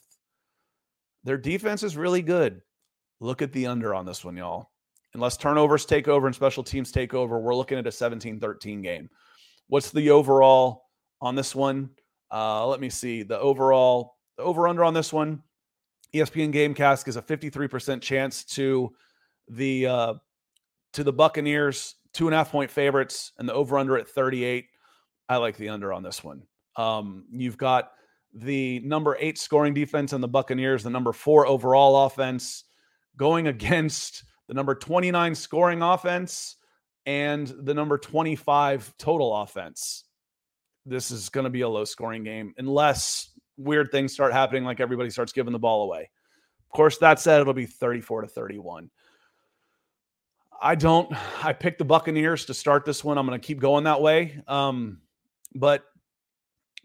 [1.23, 2.61] Their defense is really good.
[3.19, 4.71] Look at the under on this one, y'all.
[5.13, 8.81] Unless turnovers take over and special teams take over, we're looking at a 17 13
[8.81, 9.09] game.
[9.67, 10.85] What's the overall
[11.19, 11.89] on this one?
[12.31, 13.21] Uh, let me see.
[13.23, 15.43] The overall the over under on this one,
[16.13, 18.91] ESPN Gamecast is a 53% chance to
[19.47, 20.13] the uh,
[20.93, 24.65] to the Buccaneers, two and a half point favorites, and the over under at 38.
[25.29, 26.43] I like the under on this one.
[26.75, 27.91] Um, you've got
[28.33, 32.65] the number eight scoring defense on the Buccaneers, the number four overall offense,
[33.17, 36.57] going against the number 29 scoring offense
[37.05, 40.03] and the number 25 total offense.
[40.85, 43.29] This is going to be a low scoring game unless
[43.63, 46.09] weird things start happening, like everybody starts giving the ball away.
[46.69, 48.89] Of course, that said, it'll be 34 to 31.
[50.61, 51.11] I don't,
[51.43, 53.17] I picked the Buccaneers to start this one.
[53.17, 54.41] I'm going to keep going that way.
[54.47, 55.01] Um,
[55.55, 55.83] but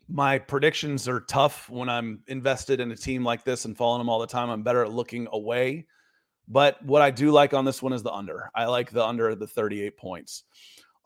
[0.08, 4.08] my predictions are tough when I'm invested in a team like this and following them
[4.08, 4.50] all the time.
[4.50, 5.86] I'm better at looking away.
[6.48, 8.50] But what I do like on this one is the under.
[8.54, 10.44] I like the under the 38 points.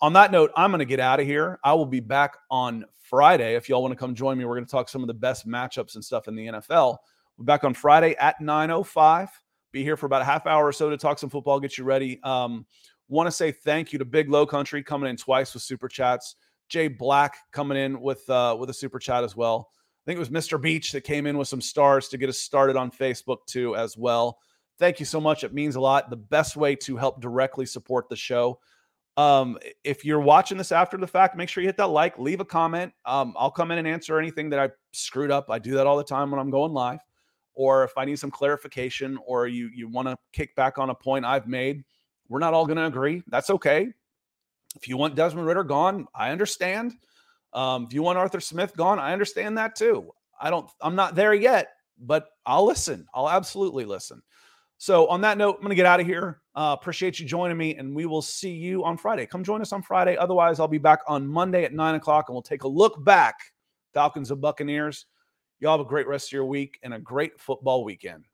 [0.02, 1.58] On that note, I'm going to get out of here.
[1.62, 3.54] I will be back on Friday.
[3.54, 5.46] If y'all want to come join me, we're going to talk some of the best
[5.46, 6.96] matchups and stuff in the NFL.
[7.36, 9.28] We're back on Friday at 9:05.
[9.72, 11.84] Be here for about a half hour or so to talk some football, get you
[11.84, 12.18] ready.
[12.22, 12.64] Um,
[13.08, 16.36] want to say thank you to Big Low Country coming in twice with super chats.
[16.70, 19.68] Jay Black coming in with uh, with a super chat as well.
[19.70, 20.60] I think it was Mr.
[20.60, 23.98] Beach that came in with some stars to get us started on Facebook too as
[23.98, 24.38] well.
[24.78, 25.44] Thank you so much.
[25.44, 26.08] It means a lot.
[26.08, 28.60] The best way to help directly support the show.
[29.20, 32.40] Um, if you're watching this after the fact, make sure you hit that like, leave
[32.40, 32.92] a comment.
[33.04, 35.50] Um, I'll come in and answer anything that I screwed up.
[35.50, 37.00] I do that all the time when I'm going live.
[37.52, 40.94] Or if I need some clarification or you you want to kick back on a
[40.94, 41.84] point I've made,
[42.28, 43.22] we're not all going to agree.
[43.26, 43.88] That's okay.
[44.76, 46.94] If you want Desmond Ridder gone, I understand.
[47.52, 50.10] Um, if you want Arthur Smith gone, I understand that too.
[50.40, 51.68] I don't, I'm not there yet,
[51.98, 53.06] but I'll listen.
[53.12, 54.22] I'll absolutely listen.
[54.82, 56.40] So, on that note, I'm going to get out of here.
[56.54, 59.26] Uh, appreciate you joining me, and we will see you on Friday.
[59.26, 60.16] Come join us on Friday.
[60.16, 63.34] Otherwise, I'll be back on Monday at nine o'clock, and we'll take a look back.
[63.92, 65.04] Falcons and Buccaneers.
[65.58, 68.24] Y'all have a great rest of your week and a great football weekend.